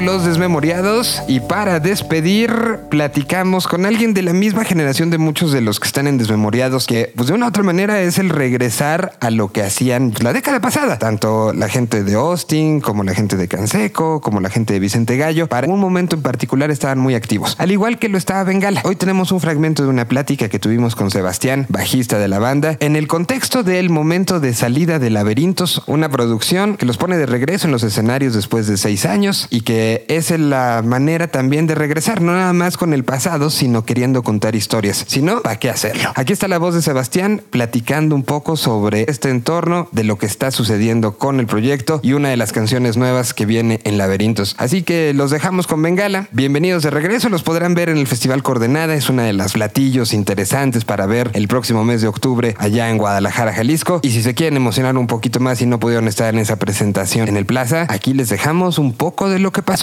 Los 0.00 0.24
desmemoriados. 0.24 1.22
Y 1.28 1.40
para 1.40 1.80
despedir 1.80 2.50
platicamos 2.90 3.66
con 3.66 3.86
alguien 3.86 4.14
de 4.14 4.22
la 4.22 4.32
misma 4.32 4.64
generación 4.64 5.10
de 5.10 5.18
muchos 5.18 5.52
de 5.52 5.60
los 5.60 5.80
que 5.80 5.86
están 5.86 6.06
en 6.06 6.18
desmemoriados 6.18 6.86
que 6.86 7.12
pues 7.14 7.28
de 7.28 7.34
una 7.34 7.46
u 7.46 7.48
otra 7.48 7.62
manera 7.62 8.00
es 8.00 8.18
el 8.18 8.30
regresar 8.30 9.12
a 9.20 9.30
lo 9.30 9.52
que 9.52 9.62
hacían 9.62 10.12
la 10.20 10.32
década 10.32 10.60
pasada, 10.60 10.98
tanto 10.98 11.52
la 11.52 11.68
gente 11.68 12.04
de 12.04 12.14
Austin 12.14 12.80
como 12.80 13.04
la 13.04 13.14
gente 13.14 13.36
de 13.36 13.48
Canseco, 13.48 14.20
como 14.20 14.40
la 14.40 14.50
gente 14.50 14.72
de 14.72 14.80
Vicente 14.80 15.16
Gallo, 15.16 15.46
para 15.46 15.66
un 15.66 15.80
momento 15.80 16.16
en 16.16 16.22
particular 16.22 16.70
estaban 16.70 16.98
muy 16.98 17.14
activos, 17.14 17.56
al 17.58 17.70
igual 17.70 17.98
que 17.98 18.08
lo 18.08 18.18
estaba 18.18 18.44
Bengala. 18.44 18.80
Hoy 18.84 18.96
tenemos 18.96 19.32
un 19.32 19.40
fragmento 19.40 19.82
de 19.82 19.88
una 19.88 20.06
plática 20.06 20.48
que 20.48 20.58
tuvimos 20.58 20.94
con 20.94 21.10
Sebastián, 21.10 21.66
bajista 21.68 22.18
de 22.18 22.28
la 22.28 22.38
banda, 22.38 22.76
en 22.80 22.96
el 22.96 23.08
contexto 23.08 23.62
del 23.62 23.90
momento 23.90 24.40
de 24.40 24.54
salida 24.54 24.98
de 24.98 25.10
Laberintos, 25.10 25.82
una 25.86 26.08
producción 26.08 26.76
que 26.76 26.86
los 26.86 26.96
pone 26.96 27.16
de 27.16 27.26
regreso 27.26 27.66
en 27.66 27.72
los 27.72 27.82
escenarios 27.82 28.34
después 28.34 28.66
de 28.66 28.76
seis 28.76 29.04
años 29.06 29.46
y 29.50 29.62
que 29.62 29.89
es 30.08 30.30
la 30.30 30.82
manera 30.84 31.28
también 31.28 31.66
de 31.66 31.74
regresar, 31.74 32.20
no 32.20 32.32
nada 32.32 32.52
más 32.52 32.76
con 32.76 32.92
el 32.92 33.04
pasado, 33.04 33.50
sino 33.50 33.84
queriendo 33.84 34.22
contar 34.22 34.54
historias. 34.54 35.04
Si 35.06 35.22
no, 35.22 35.42
¿para 35.42 35.58
qué 35.58 35.70
hacerlo? 35.70 36.12
Aquí 36.14 36.32
está 36.32 36.48
la 36.48 36.58
voz 36.58 36.74
de 36.74 36.82
Sebastián 36.82 37.42
platicando 37.50 38.14
un 38.14 38.22
poco 38.22 38.56
sobre 38.56 39.04
este 39.08 39.30
entorno, 39.30 39.88
de 39.92 40.04
lo 40.04 40.18
que 40.18 40.26
está 40.26 40.50
sucediendo 40.50 41.18
con 41.18 41.40
el 41.40 41.46
proyecto 41.46 42.00
y 42.02 42.12
una 42.12 42.28
de 42.28 42.36
las 42.36 42.52
canciones 42.52 42.96
nuevas 42.96 43.34
que 43.34 43.46
viene 43.46 43.80
en 43.84 43.98
Laberintos. 43.98 44.54
Así 44.58 44.82
que 44.82 45.12
los 45.14 45.30
dejamos 45.30 45.66
con 45.66 45.82
Bengala. 45.82 46.28
Bienvenidos 46.32 46.82
de 46.82 46.90
regreso, 46.90 47.28
los 47.28 47.42
podrán 47.42 47.74
ver 47.74 47.88
en 47.88 47.98
el 47.98 48.06
Festival 48.06 48.42
Coordenada, 48.42 48.94
es 48.94 49.08
una 49.08 49.24
de 49.24 49.32
las 49.32 49.52
platillos 49.52 50.12
interesantes 50.12 50.84
para 50.84 51.06
ver 51.06 51.30
el 51.34 51.48
próximo 51.48 51.84
mes 51.84 52.02
de 52.02 52.08
octubre 52.08 52.54
allá 52.58 52.90
en 52.90 52.98
Guadalajara, 52.98 53.52
Jalisco. 53.52 54.00
Y 54.02 54.10
si 54.10 54.22
se 54.22 54.34
quieren 54.34 54.56
emocionar 54.56 54.96
un 54.96 55.06
poquito 55.06 55.40
más 55.40 55.60
y 55.62 55.66
no 55.66 55.80
pudieron 55.80 56.08
estar 56.08 56.32
en 56.32 56.40
esa 56.40 56.56
presentación 56.56 57.28
en 57.28 57.36
el 57.36 57.46
Plaza, 57.46 57.86
aquí 57.88 58.14
les 58.14 58.28
dejamos 58.28 58.78
un 58.78 58.92
poco 58.92 59.28
de 59.28 59.38
lo 59.38 59.52
que 59.52 59.62
pasó. 59.62 59.79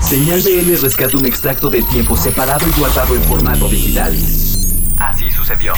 Señal 0.00 0.40
BL 0.42 0.80
rescata 0.80 1.16
un 1.16 1.26
extracto 1.26 1.68
del 1.68 1.86
tiempo 1.86 2.16
separado 2.16 2.66
y 2.68 2.78
guardado 2.78 3.14
en 3.16 3.22
formato 3.24 3.68
digital. 3.68 4.16
Así 4.98 5.30
sucedió. 5.30 5.72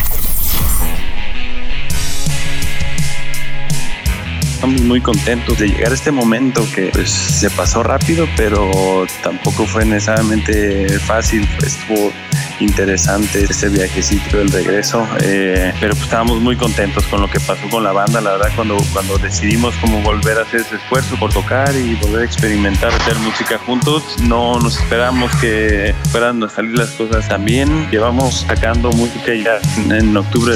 Estamos 4.54 4.82
muy 4.82 5.00
contentos 5.00 5.58
de 5.58 5.68
llegar 5.68 5.92
a 5.92 5.94
este 5.94 6.10
momento 6.10 6.66
que 6.74 6.90
pues, 6.92 7.10
se 7.10 7.48
pasó 7.48 7.82
rápido, 7.82 8.26
pero 8.36 9.06
tampoco 9.22 9.64
fue 9.66 9.84
necesariamente 9.84 10.98
fácil. 10.98 11.48
Estuvo 11.64 12.12
interesante 12.60 13.44
este 13.44 13.68
viajecito 13.68 14.38
del 14.38 14.50
regreso, 14.50 15.06
eh, 15.22 15.72
pero 15.80 15.92
pues 15.92 16.04
estábamos 16.04 16.40
muy 16.40 16.56
contentos 16.56 17.04
con 17.06 17.20
lo 17.20 17.30
que 17.30 17.40
pasó 17.40 17.68
con 17.70 17.84
la 17.84 17.92
banda. 17.92 18.20
La 18.20 18.32
verdad, 18.32 18.50
cuando, 18.54 18.76
cuando 18.92 19.18
decidimos 19.18 19.74
como 19.76 20.00
volver 20.02 20.38
a 20.38 20.42
hacer 20.42 20.60
ese 20.60 20.76
esfuerzo 20.76 21.16
por 21.18 21.32
tocar 21.32 21.74
y 21.74 21.94
volver 21.96 22.22
a 22.22 22.24
experimentar, 22.24 22.92
hacer 22.92 23.16
música 23.16 23.58
juntos, 23.58 24.02
no 24.22 24.58
nos 24.58 24.80
esperamos 24.80 25.34
que 25.36 25.94
fueran 26.10 26.42
a 26.42 26.48
salir 26.48 26.76
las 26.78 26.90
cosas 26.90 27.28
tan 27.28 27.44
bien. 27.44 27.88
Llevamos 27.90 28.44
sacando 28.48 28.90
música 28.92 29.32
ya 29.34 29.60
en, 29.94 30.16
octubre 30.16 30.54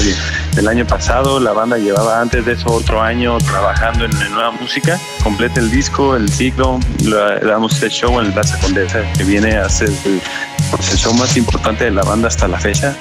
del 0.55 0.67
año 0.67 0.85
pasado. 0.85 1.39
La 1.39 1.53
banda 1.53 1.77
llevaba 1.77 2.21
antes 2.21 2.45
de 2.45 2.53
eso 2.53 2.71
otro 2.71 3.01
año 3.01 3.37
trabajando 3.39 4.05
en, 4.05 4.11
en 4.21 4.31
nueva 4.33 4.51
música. 4.51 4.99
Completa 5.23 5.59
el 5.59 5.71
disco, 5.71 6.15
el 6.15 6.29
ciclo, 6.29 6.79
le 7.03 7.39
damos 7.47 7.73
este 7.73 7.89
show 7.89 8.19
en 8.19 8.27
el 8.27 8.33
Plaza 8.33 8.59
Condesa 8.59 9.01
que 9.17 9.23
viene 9.23 9.57
a 9.57 9.69
ser 9.69 9.89
el, 10.05 10.21
el 10.71 10.97
show 10.97 11.13
más 11.13 11.37
importante 11.37 11.85
de 11.85 11.91
la 11.93 12.03
banda 12.03 12.27
hasta 12.27 12.47
la 12.47 12.59
fecha. 12.59 12.95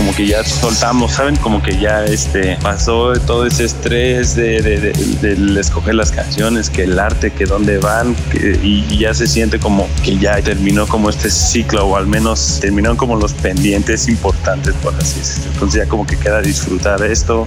Como 0.00 0.14
que 0.14 0.26
ya 0.26 0.42
soltamos, 0.42 1.12
¿saben? 1.12 1.36
Como 1.36 1.62
que 1.62 1.78
ya 1.78 2.06
este, 2.06 2.56
pasó 2.62 3.12
todo 3.26 3.44
ese 3.44 3.66
estrés 3.66 4.34
de, 4.34 4.62
de, 4.62 4.78
de, 5.20 5.60
escoger 5.60 5.94
las 5.94 6.10
canciones, 6.10 6.70
que 6.70 6.84
el 6.84 6.98
arte, 6.98 7.32
que 7.32 7.44
dónde 7.44 7.76
van, 7.76 8.16
y, 8.32 8.96
ya 8.96 9.12
se 9.12 9.26
siente 9.26 9.60
como 9.60 9.86
que 10.02 10.16
ya 10.16 10.40
terminó 10.40 10.86
como 10.86 11.10
este 11.10 11.28
ciclo, 11.28 11.84
o 11.84 11.96
al 11.96 12.06
menos 12.06 12.60
terminaron 12.62 12.96
como 12.96 13.14
los 13.14 13.34
pendientes 13.34 14.08
importantes, 14.08 14.74
por 14.76 14.94
así 14.94 15.18
decirlo. 15.18 15.50
Entonces 15.52 15.82
ya 15.82 15.86
como 15.86 16.06
que 16.06 16.16
queda 16.16 16.40
disfrutar 16.40 17.02
esto. 17.02 17.46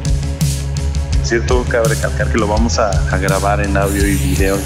Cierto, 1.23 1.65
cabe 1.67 1.89
recalcar 1.89 2.31
que 2.31 2.37
lo 2.37 2.45
vamos 2.45 2.77
a, 2.77 2.91
a 2.91 3.17
grabar 3.17 3.61
en 3.61 3.75
audio 3.77 4.07
y 4.07 4.13
video. 4.13 4.59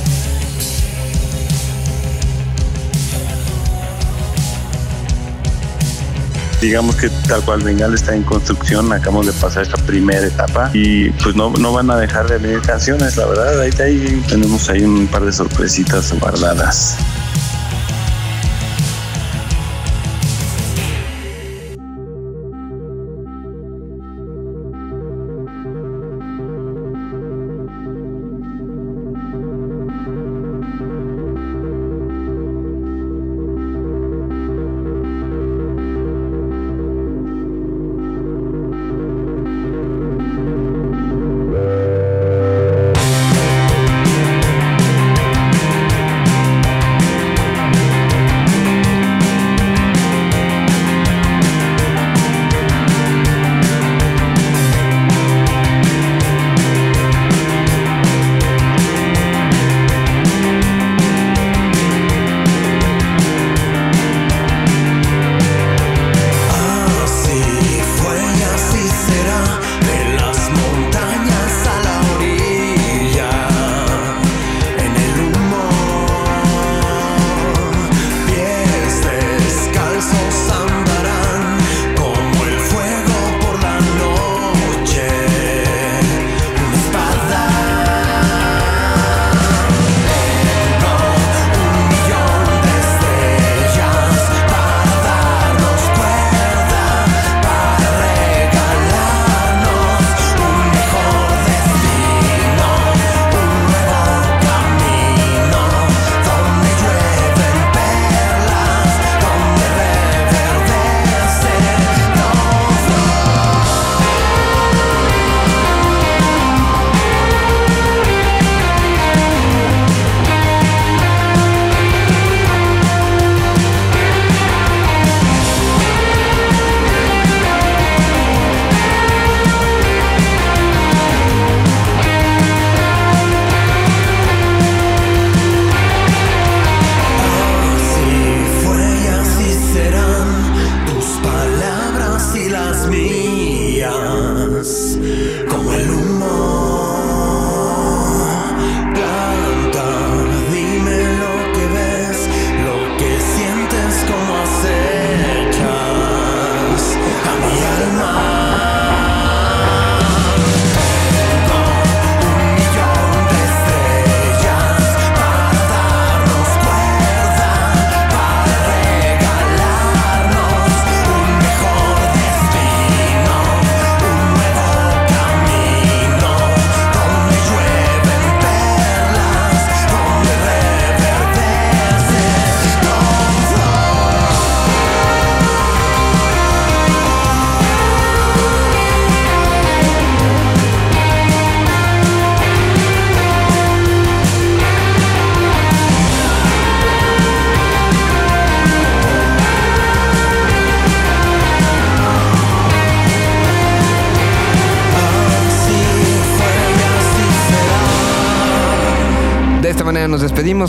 Digamos 6.62 6.96
que 6.96 7.10
tal 7.28 7.44
cual 7.44 7.62
Bengal 7.64 7.94
está 7.94 8.16
en 8.16 8.24
construcción, 8.24 8.92
acabamos 8.92 9.28
de 9.28 9.34
pasar 9.34 9.64
esta 9.64 9.78
primera 9.78 10.26
etapa 10.26 10.72
y 10.74 11.10
pues 11.12 11.36
no, 11.36 11.52
no 11.52 11.72
van 11.74 11.90
a 11.92 11.98
dejar 11.98 12.28
de 12.28 12.38
venir 12.38 12.62
canciones, 12.62 13.18
la 13.18 13.26
verdad, 13.26 13.60
ahí, 13.62 13.72
ahí 13.80 14.24
tenemos 14.28 14.70
ahí 14.70 14.84
un 14.84 15.08
par 15.08 15.24
de 15.26 15.32
sorpresitas 15.32 16.14
guardadas. 16.20 16.98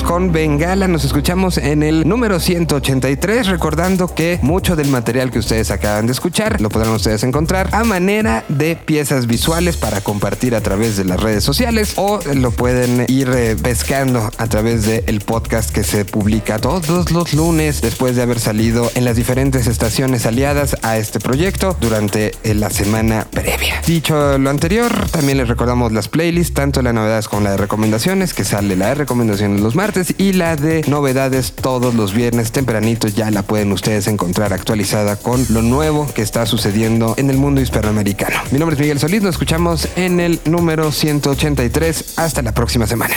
Con 0.03 0.33
Bengala. 0.33 0.89
Nos 0.89 1.05
escuchamos 1.05 1.59
en 1.59 1.83
el 1.83 2.09
número 2.09 2.41
183, 2.41 3.49
recordando 3.49 4.15
que 4.15 4.39
mucho 4.43 4.77
del 4.77 4.89
material 4.89 5.31
que 5.31 5.39
ustedes 5.39 5.71
acaban 5.71 6.07
de 6.07 6.13
escuchar 6.13 6.61
lo 6.61 6.69
podrán 6.69 6.93
ustedes 6.93 7.23
encontrar 7.25 7.69
a 7.73 7.85
manera 7.85 8.45
de 8.49 8.77
piezas 8.77 9.27
visuales 9.27 9.77
para 9.77 10.01
compartir 10.01 10.55
a 10.55 10.61
través 10.61 10.97
de 10.97 11.05
las 11.05 11.21
redes 11.21 11.45
sociales 11.45 11.95
o 11.97 12.21
lo 12.35 12.51
pueden 12.51 13.05
ir 13.09 13.29
eh, 13.29 13.57
pescando 13.61 14.31
a 14.39 14.47
través 14.47 14.87
del 14.87 15.21
podcast 15.21 15.71
que 15.71 15.85
se 15.85 16.05
publica 16.05 16.59
todos 16.59 17.11
los 17.11 17.33
lunes 17.33 17.81
después 17.81 18.17
de 18.17 18.23
haber 18.23 18.41
salido 18.41 18.91
en 18.95 19.05
las 19.05 19.17
diferentes 19.17 19.67
estaciones 19.67 20.27
aliadas 20.27 20.77
a 20.83 20.97
este 20.97 21.21
proyecto 21.21 21.77
durante 21.81 22.33
eh, 22.45 22.55
la 22.55 22.71
semana 22.71 23.27
previa. 23.31 23.83
Dicho 23.87 24.39
lo 24.39 24.51
anterior, 24.51 24.93
también 25.11 25.39
les 25.39 25.49
recordamos 25.49 25.93
las 25.93 26.09
playlists, 26.09 26.55
tanto 26.55 26.83
la 26.83 26.93
novedades 26.93 27.29
como 27.29 27.43
la 27.43 27.51
de 27.53 27.57
recomendaciones, 27.57 28.35
que 28.35 28.45
sale 28.45 28.77
la 28.77 28.89
de 28.89 28.95
recomendaciones 28.95 29.61
los 29.61 29.75
martes 29.75 29.88
y 30.19 30.35
la 30.35 30.55
de 30.57 30.85
novedades 30.87 31.53
todos 31.53 31.95
los 31.95 32.13
viernes 32.13 32.53
tempranito 32.53 33.09
ya 33.09 33.31
la 33.31 33.43
pueden 33.43 33.73
ustedes 33.73 34.07
encontrar 34.07 34.53
actualizada 34.53 35.17
con 35.17 35.47
lo 35.49 35.63
nuevo 35.63 36.07
que 36.15 36.21
está 36.21 36.45
sucediendo 36.45 37.15
en 37.17 37.31
el 37.31 37.39
mundo 37.39 37.63
hispanoamericano. 37.63 38.37
Mi 38.51 38.59
nombre 38.59 38.75
es 38.75 38.81
Miguel 38.81 38.99
Solís, 38.99 39.23
nos 39.23 39.37
escuchamos 39.37 39.89
en 39.97 40.21
el 40.21 40.41
número 40.45 40.93
183. 40.93 42.19
Hasta 42.19 42.43
la 42.43 42.53
próxima 42.53 42.87
semana. 42.87 43.15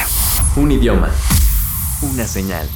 Un 0.55 0.72
idioma. 0.72 1.09
Una 2.01 2.26
señal. 2.26 2.69